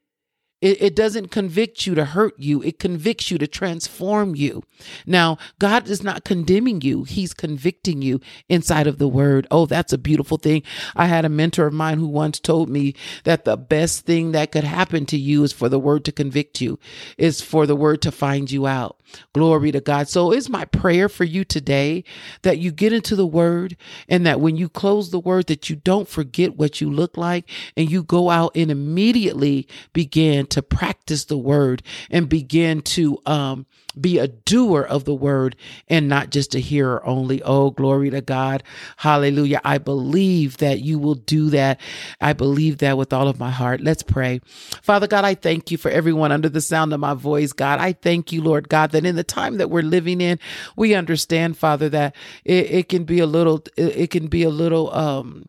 It, 0.59 0.81
it, 0.81 0.95
doesn't 0.95 1.27
convict 1.29 1.85
you 1.85 1.93
to 1.93 2.03
hurt 2.03 2.33
you. 2.39 2.63
It 2.63 2.79
convicts 2.79 3.29
you 3.29 3.37
to 3.37 3.45
transform 3.45 4.35
you. 4.35 4.63
Now, 5.05 5.37
God 5.59 5.87
is 5.87 6.01
not 6.01 6.23
condemning 6.23 6.81
you. 6.81 7.03
He's 7.03 7.31
convicting 7.31 8.01
you 8.01 8.19
inside 8.49 8.87
of 8.87 8.97
the 8.97 9.07
word. 9.07 9.45
Oh, 9.51 9.67
that's 9.67 9.93
a 9.93 9.99
beautiful 9.99 10.39
thing. 10.39 10.63
I 10.95 11.05
had 11.05 11.25
a 11.25 11.29
mentor 11.29 11.67
of 11.67 11.73
mine 11.73 11.99
who 11.99 12.07
once 12.07 12.39
told 12.39 12.69
me 12.69 12.95
that 13.23 13.45
the 13.45 13.55
best 13.55 14.07
thing 14.07 14.31
that 14.31 14.51
could 14.51 14.63
happen 14.63 15.05
to 15.07 15.17
you 15.17 15.43
is 15.43 15.53
for 15.53 15.69
the 15.69 15.79
word 15.79 16.03
to 16.05 16.11
convict 16.11 16.59
you, 16.59 16.79
is 17.19 17.39
for 17.39 17.67
the 17.67 17.75
word 17.75 18.01
to 18.01 18.11
find 18.11 18.49
you 18.49 18.65
out. 18.65 18.99
Glory 19.33 19.71
to 19.71 19.79
God. 19.79 20.09
So 20.09 20.31
it's 20.31 20.49
my 20.49 20.65
prayer 20.65 21.07
for 21.07 21.23
you 21.23 21.45
today 21.45 22.03
that 22.41 22.57
you 22.57 22.71
get 22.71 22.93
into 22.93 23.15
the 23.15 23.27
word 23.27 23.77
and 24.09 24.25
that 24.25 24.41
when 24.41 24.57
you 24.57 24.69
close 24.69 25.11
the 25.11 25.19
word 25.19 25.47
that 25.47 25.69
you 25.69 25.75
don't 25.75 26.07
forget 26.07 26.57
what 26.57 26.81
you 26.81 26.91
look 26.91 27.15
like 27.15 27.49
and 27.77 27.89
you 27.89 28.03
go 28.03 28.29
out 28.29 28.51
and 28.55 28.71
immediately 28.71 29.67
begin 29.93 30.46
to 30.51 30.61
practice 30.61 31.25
the 31.25 31.37
word 31.37 31.83
and 32.09 32.29
begin 32.29 32.81
to 32.81 33.19
um 33.25 33.65
be 33.99 34.19
a 34.19 34.27
doer 34.27 34.81
of 34.81 35.05
the 35.05 35.13
word 35.15 35.55
and 35.87 36.07
not 36.07 36.29
just 36.29 36.55
a 36.55 36.59
hearer 36.59 37.05
only. 37.05 37.41
Oh, 37.43 37.71
glory 37.71 38.09
to 38.11 38.21
God. 38.21 38.63
Hallelujah. 38.97 39.61
I 39.63 39.77
believe 39.77 40.57
that 40.57 40.81
you 40.81 40.99
will 40.99 41.15
do 41.15 41.49
that. 41.49 41.79
I 42.21 42.33
believe 42.33 42.77
that 42.79 42.97
with 42.97 43.13
all 43.13 43.27
of 43.27 43.39
my 43.39 43.49
heart. 43.49 43.81
Let's 43.81 44.03
pray. 44.03 44.39
Father 44.81 45.07
God, 45.07 45.25
I 45.25 45.35
thank 45.35 45.71
you 45.71 45.77
for 45.77 45.89
everyone 45.89 46.31
under 46.31 46.49
the 46.49 46.61
sound 46.61 46.93
of 46.93 46.99
my 46.99 47.13
voice, 47.13 47.53
God. 47.53 47.79
I 47.79 47.93
thank 47.93 48.31
you, 48.31 48.41
Lord 48.41 48.69
God, 48.69 48.91
that 48.91 49.05
in 49.05 49.15
the 49.15 49.23
time 49.23 49.57
that 49.57 49.69
we're 49.69 49.83
living 49.83 50.21
in, 50.21 50.39
we 50.75 50.93
understand, 50.93 51.57
Father, 51.57 51.89
that 51.89 52.15
it, 52.45 52.71
it 52.71 52.89
can 52.89 53.03
be 53.03 53.19
a 53.19 53.25
little, 53.25 53.63
it, 53.75 53.97
it 53.97 54.11
can 54.11 54.27
be 54.27 54.43
a 54.43 54.49
little, 54.49 54.93
um, 54.93 55.47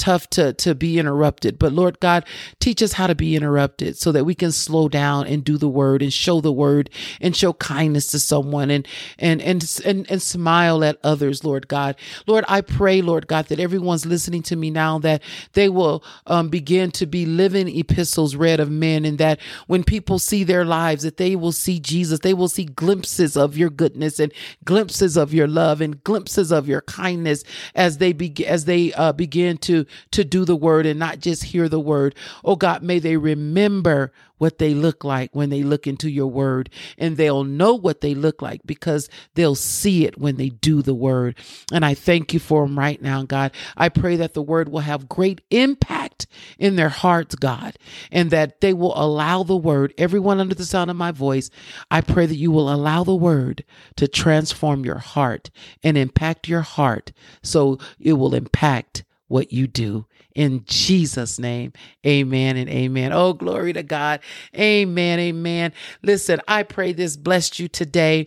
tough 0.00 0.28
to 0.30 0.52
to 0.54 0.74
be 0.74 0.98
interrupted 0.98 1.58
but 1.58 1.72
lord 1.72 2.00
god 2.00 2.24
teach 2.58 2.82
us 2.82 2.94
how 2.94 3.06
to 3.06 3.14
be 3.14 3.36
interrupted 3.36 3.96
so 3.96 4.10
that 4.10 4.24
we 4.24 4.34
can 4.34 4.50
slow 4.50 4.88
down 4.88 5.26
and 5.26 5.44
do 5.44 5.58
the 5.58 5.68
word 5.68 6.00
and 6.00 6.12
show 6.12 6.40
the 6.40 6.52
word 6.52 6.88
and 7.20 7.36
show 7.36 7.52
kindness 7.52 8.06
to 8.06 8.18
someone 8.18 8.70
and 8.70 8.88
and 9.18 9.42
and 9.42 9.80
and, 9.84 10.10
and 10.10 10.22
smile 10.22 10.82
at 10.82 10.96
others 11.04 11.44
lord 11.44 11.68
god. 11.68 11.94
Lord 12.26 12.46
i 12.48 12.62
pray 12.62 13.02
lord 13.02 13.26
god 13.26 13.46
that 13.46 13.60
everyone's 13.60 14.06
listening 14.06 14.42
to 14.44 14.56
me 14.56 14.70
now 14.70 14.98
that 15.00 15.22
they 15.52 15.68
will 15.68 16.02
um, 16.26 16.48
begin 16.48 16.90
to 16.92 17.06
be 17.06 17.26
living 17.26 17.68
epistles 17.68 18.34
read 18.34 18.58
of 18.58 18.70
men 18.70 19.04
and 19.04 19.18
that 19.18 19.38
when 19.66 19.84
people 19.84 20.18
see 20.18 20.44
their 20.44 20.64
lives 20.64 21.02
that 21.02 21.18
they 21.18 21.36
will 21.36 21.52
see 21.52 21.78
jesus. 21.78 22.20
They 22.20 22.34
will 22.34 22.48
see 22.48 22.64
glimpses 22.64 23.36
of 23.36 23.56
your 23.58 23.68
goodness 23.70 24.18
and 24.18 24.32
glimpses 24.64 25.16
of 25.16 25.34
your 25.34 25.46
love 25.46 25.80
and 25.80 26.02
glimpses 26.02 26.50
of 26.50 26.68
your 26.68 26.80
kindness 26.82 27.44
as 27.74 27.98
they 27.98 28.12
be 28.12 28.46
as 28.46 28.64
they 28.64 28.92
uh, 28.94 29.12
begin 29.12 29.58
to 29.58 29.84
to 30.12 30.24
do 30.24 30.44
the 30.44 30.56
word 30.56 30.86
and 30.86 30.98
not 30.98 31.20
just 31.20 31.44
hear 31.44 31.68
the 31.68 31.80
word. 31.80 32.14
Oh 32.44 32.56
God, 32.56 32.82
may 32.82 32.98
they 32.98 33.16
remember 33.16 34.12
what 34.40 34.56
they 34.56 34.72
look 34.72 35.04
like 35.04 35.34
when 35.34 35.50
they 35.50 35.62
look 35.62 35.86
into 35.86 36.10
your 36.10 36.26
word 36.26 36.70
and 36.96 37.18
they'll 37.18 37.44
know 37.44 37.74
what 37.74 38.00
they 38.00 38.14
look 38.14 38.40
like 38.40 38.62
because 38.64 39.10
they'll 39.34 39.54
see 39.54 40.06
it 40.06 40.18
when 40.18 40.36
they 40.36 40.48
do 40.48 40.80
the 40.80 40.94
word. 40.94 41.36
And 41.70 41.84
I 41.84 41.92
thank 41.92 42.32
you 42.32 42.40
for 42.40 42.66
them 42.66 42.78
right 42.78 43.00
now, 43.02 43.22
God. 43.22 43.52
I 43.76 43.90
pray 43.90 44.16
that 44.16 44.32
the 44.32 44.42
word 44.42 44.70
will 44.70 44.80
have 44.80 45.10
great 45.10 45.42
impact 45.50 46.26
in 46.58 46.76
their 46.76 46.88
hearts, 46.88 47.34
God, 47.34 47.76
and 48.10 48.30
that 48.30 48.62
they 48.62 48.72
will 48.72 48.94
allow 48.96 49.42
the 49.42 49.56
word, 49.56 49.92
everyone 49.98 50.40
under 50.40 50.54
the 50.54 50.64
sound 50.64 50.90
of 50.90 50.96
my 50.96 51.10
voice, 51.12 51.50
I 51.90 52.00
pray 52.00 52.24
that 52.24 52.36
you 52.36 52.50
will 52.50 52.72
allow 52.72 53.04
the 53.04 53.14
word 53.14 53.64
to 53.96 54.08
transform 54.08 54.86
your 54.86 54.98
heart 54.98 55.50
and 55.82 55.98
impact 55.98 56.48
your 56.48 56.62
heart 56.62 57.12
so 57.42 57.78
it 58.00 58.14
will 58.14 58.34
impact 58.34 59.04
what 59.30 59.52
you 59.52 59.66
do. 59.66 60.06
In 60.34 60.64
Jesus' 60.66 61.38
name, 61.38 61.72
amen 62.06 62.56
and 62.56 62.68
amen. 62.68 63.12
Oh, 63.12 63.32
glory 63.32 63.72
to 63.72 63.82
God. 63.82 64.20
Amen, 64.58 65.18
amen. 65.20 65.72
Listen, 66.02 66.40
I 66.48 66.64
pray 66.64 66.92
this 66.92 67.16
blessed 67.16 67.58
you 67.58 67.68
today 67.68 68.26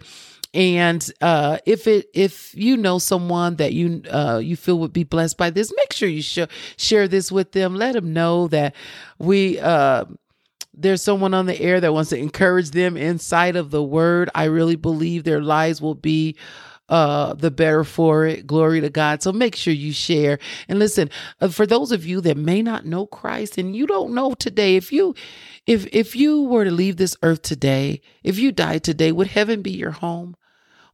and 0.53 1.11
uh, 1.21 1.57
if 1.65 1.87
it 1.87 2.07
if 2.13 2.53
you 2.53 2.77
know 2.77 2.99
someone 2.99 3.55
that 3.55 3.73
you 3.73 4.03
uh, 4.09 4.39
you 4.41 4.55
feel 4.55 4.77
would 4.79 4.93
be 4.93 5.03
blessed 5.03 5.37
by 5.37 5.49
this 5.49 5.73
make 5.75 5.91
sure 5.91 6.07
you 6.07 6.21
sh- 6.21 6.39
share 6.77 7.07
this 7.07 7.31
with 7.31 7.53
them 7.53 7.75
let 7.75 7.93
them 7.93 8.13
know 8.13 8.47
that 8.49 8.75
we 9.17 9.59
uh, 9.59 10.05
there's 10.75 11.01
someone 11.01 11.33
on 11.33 11.47
the 11.47 11.59
air 11.59 11.79
that 11.81 11.93
wants 11.93 12.11
to 12.11 12.17
encourage 12.17 12.71
them 12.71 12.97
inside 12.97 13.55
of 13.55 13.71
the 13.71 13.81
word 13.83 14.29
i 14.35 14.43
really 14.43 14.75
believe 14.75 15.23
their 15.23 15.41
lives 15.41 15.81
will 15.81 15.95
be 15.95 16.35
uh, 16.89 17.33
the 17.33 17.51
better 17.51 17.83
for 17.83 18.25
it. 18.25 18.45
Glory 18.45 18.81
to 18.81 18.89
God. 18.89 19.23
So 19.23 19.31
make 19.31 19.55
sure 19.55 19.73
you 19.73 19.93
share. 19.93 20.39
And 20.67 20.79
listen, 20.79 21.09
uh, 21.41 21.47
for 21.47 21.65
those 21.65 21.91
of 21.91 22.05
you 22.05 22.21
that 22.21 22.37
may 22.37 22.61
not 22.61 22.85
know 22.85 23.05
Christ 23.05 23.57
and 23.57 23.75
you 23.75 23.87
don't 23.87 24.13
know 24.13 24.33
today, 24.33 24.75
if 24.75 24.91
you 24.91 25.15
if 25.65 25.87
if 25.93 26.15
you 26.15 26.43
were 26.43 26.65
to 26.65 26.71
leave 26.71 26.97
this 26.97 27.15
earth 27.23 27.41
today, 27.41 28.01
if 28.23 28.37
you 28.37 28.51
died 28.51 28.83
today, 28.83 29.11
would 29.11 29.27
heaven 29.27 29.61
be 29.61 29.71
your 29.71 29.91
home? 29.91 30.35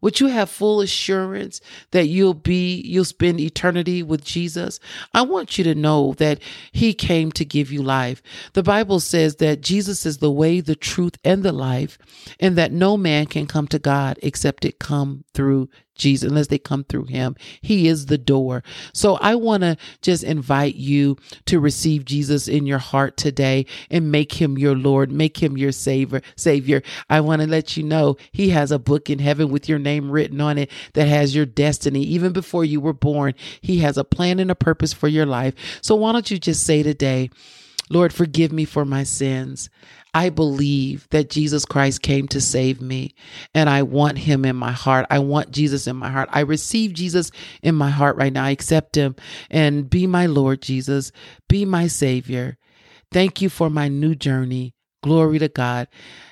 Would 0.02 0.20
you 0.20 0.28
have 0.28 0.50
full 0.50 0.82
assurance 0.82 1.62
that 1.92 2.08
you'll 2.08 2.34
be, 2.34 2.82
you'll 2.82 3.06
spend 3.06 3.40
eternity 3.40 4.02
with 4.02 4.24
Jesus? 4.24 4.80
I 5.14 5.24
want 5.24 5.58
you 5.58 5.64
to 5.66 5.76
know 5.76 6.14
that 6.18 6.40
he 6.72 6.94
came 6.94 7.32
to 7.34 7.46
give 7.46 7.72
you 7.72 7.82
life. 7.82 8.22
The 8.54 8.64
Bible 8.64 9.00
says 9.00 9.38
that 9.38 9.62
Jesus 9.62 10.06
is 10.06 10.18
the 10.18 10.32
way, 10.32 10.62
the 10.62 10.76
truth, 10.76 11.18
and 11.24 11.44
the 11.44 11.52
life, 11.52 11.98
and 12.40 12.58
that 12.58 12.72
no 12.72 12.98
man 12.98 13.26
can 13.26 13.48
come 13.48 13.68
to 13.68 13.80
God 13.80 14.20
except 14.22 14.66
it 14.66 14.80
come 14.80 15.26
through 15.34 15.70
Jesus, 16.00 16.28
unless 16.28 16.48
they 16.48 16.58
come 16.58 16.84
through 16.84 17.06
him. 17.06 17.36
He 17.62 17.88
is 17.88 18.08
the 18.08 18.18
door. 18.18 18.64
So 18.94 19.16
I 19.18 19.36
want 19.36 19.62
to 19.62 19.78
just 20.02 20.24
invite 20.24 20.76
you 20.76 21.18
to 21.46 21.60
receive 21.60 22.06
Jesus 22.06 22.48
in 22.48 22.66
your 22.66 22.80
heart 22.80 23.18
today 23.18 23.66
and 23.92 24.12
make 24.12 24.42
him 24.42 24.58
your 24.58 24.76
Lord, 24.76 25.12
make 25.12 25.44
him 25.44 25.58
your 25.58 25.72
savior, 25.72 26.22
savior. 26.36 26.82
I 27.10 27.22
want 27.22 27.42
to 27.42 27.48
let 27.48 27.78
you 27.78 27.84
know 27.84 28.18
he 28.32 28.50
has 28.50 28.72
a 28.72 28.80
book 28.80 29.10
in 29.10 29.20
heaven 29.20 29.50
with 29.50 29.70
your 29.70 29.80
name 29.80 30.10
written 30.10 30.42
on 30.42 30.58
it 30.58 30.72
that 30.94 31.08
has 31.08 31.36
your 31.36 31.46
destiny. 31.46 32.02
Even 32.02 32.32
before 32.34 32.66
you 32.66 32.82
were 32.82 32.94
born, 32.94 33.34
he 33.62 33.80
has 33.80 33.98
a 33.98 34.04
plan 34.04 34.40
and 34.40 34.50
a 34.50 34.56
purpose 34.56 34.94
for 34.94 35.08
your 35.08 35.26
life. 35.26 35.54
So 35.82 35.96
why 35.96 36.14
don't 36.14 36.32
you 36.32 36.40
just 36.40 36.66
say 36.66 36.82
today, 36.82 37.30
Lord, 37.90 38.14
forgive 38.14 38.52
me 38.52 38.66
for 38.66 38.86
my 38.86 39.04
sins. 39.04 39.70
I 40.14 40.30
believe 40.30 41.08
that 41.12 41.30
Jesus 41.30 41.66
Christ 41.66 42.02
came 42.02 42.28
to 42.30 42.42
save 42.42 42.82
me 42.82 43.14
and 43.54 43.70
I 43.70 43.84
want 43.84 44.18
him 44.18 44.44
in 44.44 44.56
my 44.56 44.72
heart. 44.72 45.06
I 45.10 45.20
want 45.20 45.52
Jesus 45.52 45.86
in 45.86 45.96
my 45.96 46.10
heart. 46.10 46.30
I 46.32 46.40
receive 46.42 46.94
Jesus 46.94 47.32
in 47.62 47.76
my 47.76 47.90
heart 47.90 48.16
right 48.18 48.34
now. 48.34 48.46
I 48.46 48.50
accept 48.50 48.96
him 48.96 49.16
and 49.50 49.90
be 49.90 50.08
my 50.08 50.26
Lord 50.26 50.62
Jesus. 50.62 51.12
Be 51.48 51.64
my 51.64 51.88
Savior. 51.88 52.58
Thank 53.12 53.42
you 53.42 53.50
for 53.50 53.70
my 53.70 53.88
new 53.88 54.16
journey. 54.16 54.74
Glory 55.04 55.40
to 55.40 55.48
God. 55.48 55.88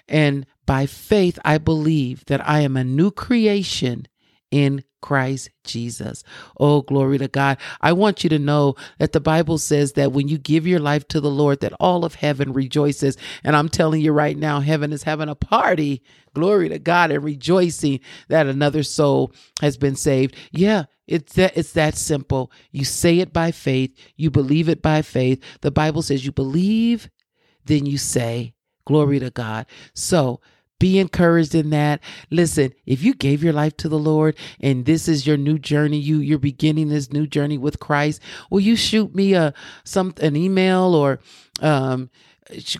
And 0.08 0.46
by 0.66 0.86
faith, 0.86 1.38
I 1.46 1.58
believe 1.58 2.26
that 2.26 2.48
I 2.48 2.62
am 2.62 2.76
a 2.76 2.84
new 2.84 3.12
creation 3.12 4.08
in 4.52 4.84
Christ 5.02 5.50
Jesus. 5.64 6.24
Oh, 6.60 6.82
glory 6.82 7.18
to 7.18 7.28
God. 7.28 7.58
I 7.82 7.94
want 7.94 8.24
you 8.24 8.30
to 8.32 8.40
know 8.40 8.76
that 9.00 9.12
the 9.12 9.20
Bible 9.20 9.58
says 9.58 9.94
that 9.94 10.12
when 10.12 10.28
you 10.28 10.38
give 10.38 10.66
your 10.66 10.80
life 10.80 11.08
to 11.10 11.22
the 11.22 11.30
Lord, 11.30 11.60
that 11.62 11.74
all 11.80 12.06
of 12.06 12.16
heaven 12.16 12.54
rejoices. 12.54 13.18
And 13.44 13.56
I'm 13.56 13.70
telling 13.70 14.02
you 14.02 14.12
right 14.12 14.38
now, 14.38 14.60
heaven 14.60 14.92
is 14.92 15.04
having 15.04 15.30
a 15.30 15.36
party. 15.36 16.02
Glory 16.34 16.70
to 16.70 16.80
God 16.80 17.12
and 17.12 17.24
rejoicing 17.24 18.00
that 18.28 18.48
another 18.48 18.84
soul 18.84 19.34
has 19.62 19.78
been 19.78 19.96
saved. 19.96 20.36
Yeah, 20.52 20.86
it's 21.08 21.34
that 21.34 21.58
it's 21.58 21.74
that 21.74 21.96
simple. 21.96 22.52
You 22.72 22.84
say 22.86 23.20
it 23.20 23.34
by 23.34 23.52
faith, 23.52 23.98
you 24.16 24.30
believe 24.30 24.70
it 24.70 24.82
by 24.82 25.02
faith. 25.02 25.44
The 25.62 25.72
Bible 25.72 26.02
says 26.02 26.26
you 26.26 26.32
believe, 26.32 27.10
then 27.66 27.86
you 27.86 27.98
say, 27.98 28.54
glory 28.86 29.20
to 29.20 29.30
God. 29.30 29.66
So 29.94 30.42
be 30.80 31.00
encouraged 31.00 31.56
in 31.56 31.70
that. 31.72 32.02
Listen, 32.30 32.74
if 32.86 33.04
you 33.04 33.13
gave 33.13 33.44
your 33.44 33.54
life 33.54 33.76
to 33.78 33.90
the 33.90 34.00
Lord 34.00 34.38
and 34.60 34.86
this 34.86 35.08
is 35.08 35.26
your 35.26 35.38
new 35.38 35.58
journey, 35.58 35.98
you 35.98 36.20
you're 36.20 36.40
beginning 36.40 36.90
this 36.90 37.12
new 37.12 37.28
journey 37.28 37.58
with 37.58 37.80
Christ, 37.80 38.22
will 38.50 38.60
you 38.60 38.76
shoot 38.76 39.16
me 39.16 39.34
a 39.34 39.54
some 39.84 40.13
an 40.22 40.36
email 40.36 40.94
or 40.96 41.20
um 41.62 42.10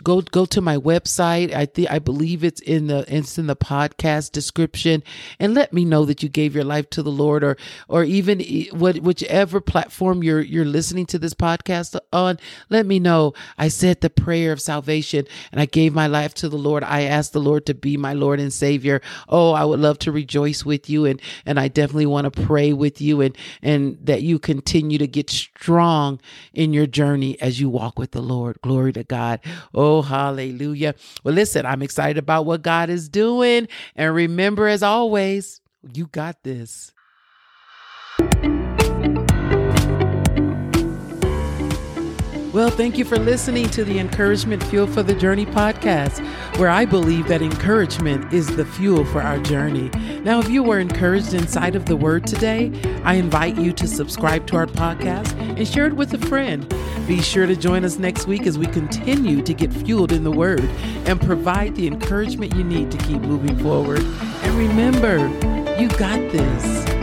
go 0.02 0.20
go 0.20 0.44
to 0.46 0.60
my 0.60 0.76
website. 0.76 1.54
I 1.54 1.66
think 1.66 1.90
I 1.90 1.98
believe 1.98 2.44
it's 2.44 2.60
in 2.60 2.86
the 2.86 3.04
it's 3.08 3.38
in 3.38 3.46
the 3.46 3.56
podcast 3.56 4.32
description, 4.32 5.02
and 5.38 5.54
let 5.54 5.72
me 5.72 5.84
know 5.84 6.04
that 6.04 6.22
you 6.22 6.28
gave 6.28 6.54
your 6.54 6.64
life 6.64 6.88
to 6.90 7.02
the 7.02 7.10
Lord, 7.10 7.44
or 7.44 7.56
or 7.88 8.04
even 8.04 8.40
what 8.72 8.98
whichever 8.98 9.60
platform 9.60 10.22
you're 10.22 10.40
you're 10.40 10.64
listening 10.64 11.06
to 11.06 11.18
this 11.18 11.34
podcast 11.34 11.98
on. 12.12 12.38
Let 12.68 12.86
me 12.86 12.98
know. 12.98 13.34
I 13.56 13.68
said 13.68 14.00
the 14.00 14.10
prayer 14.10 14.52
of 14.52 14.60
salvation, 14.60 15.26
and 15.52 15.60
I 15.60 15.66
gave 15.66 15.94
my 15.94 16.06
life 16.06 16.34
to 16.34 16.48
the 16.48 16.58
Lord. 16.58 16.84
I 16.84 17.02
asked 17.02 17.32
the 17.32 17.40
Lord 17.40 17.66
to 17.66 17.74
be 17.74 17.96
my 17.96 18.14
Lord 18.14 18.40
and 18.40 18.52
Savior. 18.52 19.00
Oh, 19.28 19.52
I 19.52 19.64
would 19.64 19.80
love 19.80 19.98
to 20.00 20.12
rejoice 20.12 20.64
with 20.64 20.88
you, 20.88 21.04
and 21.04 21.20
and 21.44 21.60
I 21.60 21.68
definitely 21.68 22.06
want 22.06 22.32
to 22.32 22.42
pray 22.42 22.72
with 22.72 23.00
you, 23.00 23.20
and 23.20 23.36
and 23.62 23.98
that 24.02 24.22
you 24.22 24.38
continue 24.38 24.98
to 24.98 25.06
get 25.06 25.30
strong 25.30 26.20
in 26.52 26.72
your 26.72 26.86
journey 26.86 27.40
as 27.40 27.60
you 27.60 27.68
walk 27.68 27.98
with 27.98 28.12
the 28.12 28.22
Lord. 28.22 28.58
Glory 28.62 28.92
to 28.92 29.04
God. 29.04 29.40
Oh, 29.74 30.02
hallelujah. 30.02 30.94
Well, 31.24 31.34
listen, 31.34 31.66
I'm 31.66 31.82
excited 31.82 32.18
about 32.18 32.46
what 32.46 32.62
God 32.62 32.90
is 32.90 33.08
doing. 33.08 33.68
And 33.96 34.14
remember, 34.14 34.68
as 34.68 34.82
always, 34.82 35.60
you 35.94 36.06
got 36.06 36.42
this. 36.42 36.92
Well, 42.58 42.70
thank 42.70 42.98
you 42.98 43.04
for 43.04 43.20
listening 43.20 43.68
to 43.70 43.84
the 43.84 44.00
Encouragement 44.00 44.64
Fuel 44.64 44.88
for 44.88 45.04
the 45.04 45.14
Journey 45.14 45.46
podcast, 45.46 46.18
where 46.58 46.68
I 46.68 46.86
believe 46.86 47.28
that 47.28 47.40
encouragement 47.40 48.32
is 48.32 48.48
the 48.48 48.64
fuel 48.64 49.04
for 49.04 49.22
our 49.22 49.38
journey. 49.38 49.90
Now, 50.24 50.40
if 50.40 50.48
you 50.48 50.64
were 50.64 50.80
encouraged 50.80 51.34
inside 51.34 51.76
of 51.76 51.86
the 51.86 51.94
word 51.94 52.26
today, 52.26 52.72
I 53.04 53.14
invite 53.14 53.56
you 53.58 53.72
to 53.74 53.86
subscribe 53.86 54.48
to 54.48 54.56
our 54.56 54.66
podcast 54.66 55.38
and 55.38 55.68
share 55.68 55.86
it 55.86 55.94
with 55.94 56.12
a 56.14 56.18
friend. 56.26 56.68
Be 57.06 57.22
sure 57.22 57.46
to 57.46 57.54
join 57.54 57.84
us 57.84 57.96
next 57.96 58.26
week 58.26 58.44
as 58.44 58.58
we 58.58 58.66
continue 58.66 59.40
to 59.40 59.54
get 59.54 59.72
fueled 59.72 60.10
in 60.10 60.24
the 60.24 60.32
word 60.32 60.68
and 61.06 61.20
provide 61.20 61.76
the 61.76 61.86
encouragement 61.86 62.56
you 62.56 62.64
need 62.64 62.90
to 62.90 62.98
keep 62.98 63.22
moving 63.22 63.56
forward. 63.60 64.02
And 64.42 64.54
remember, 64.54 65.18
you 65.80 65.86
got 65.90 66.18
this. 66.32 66.97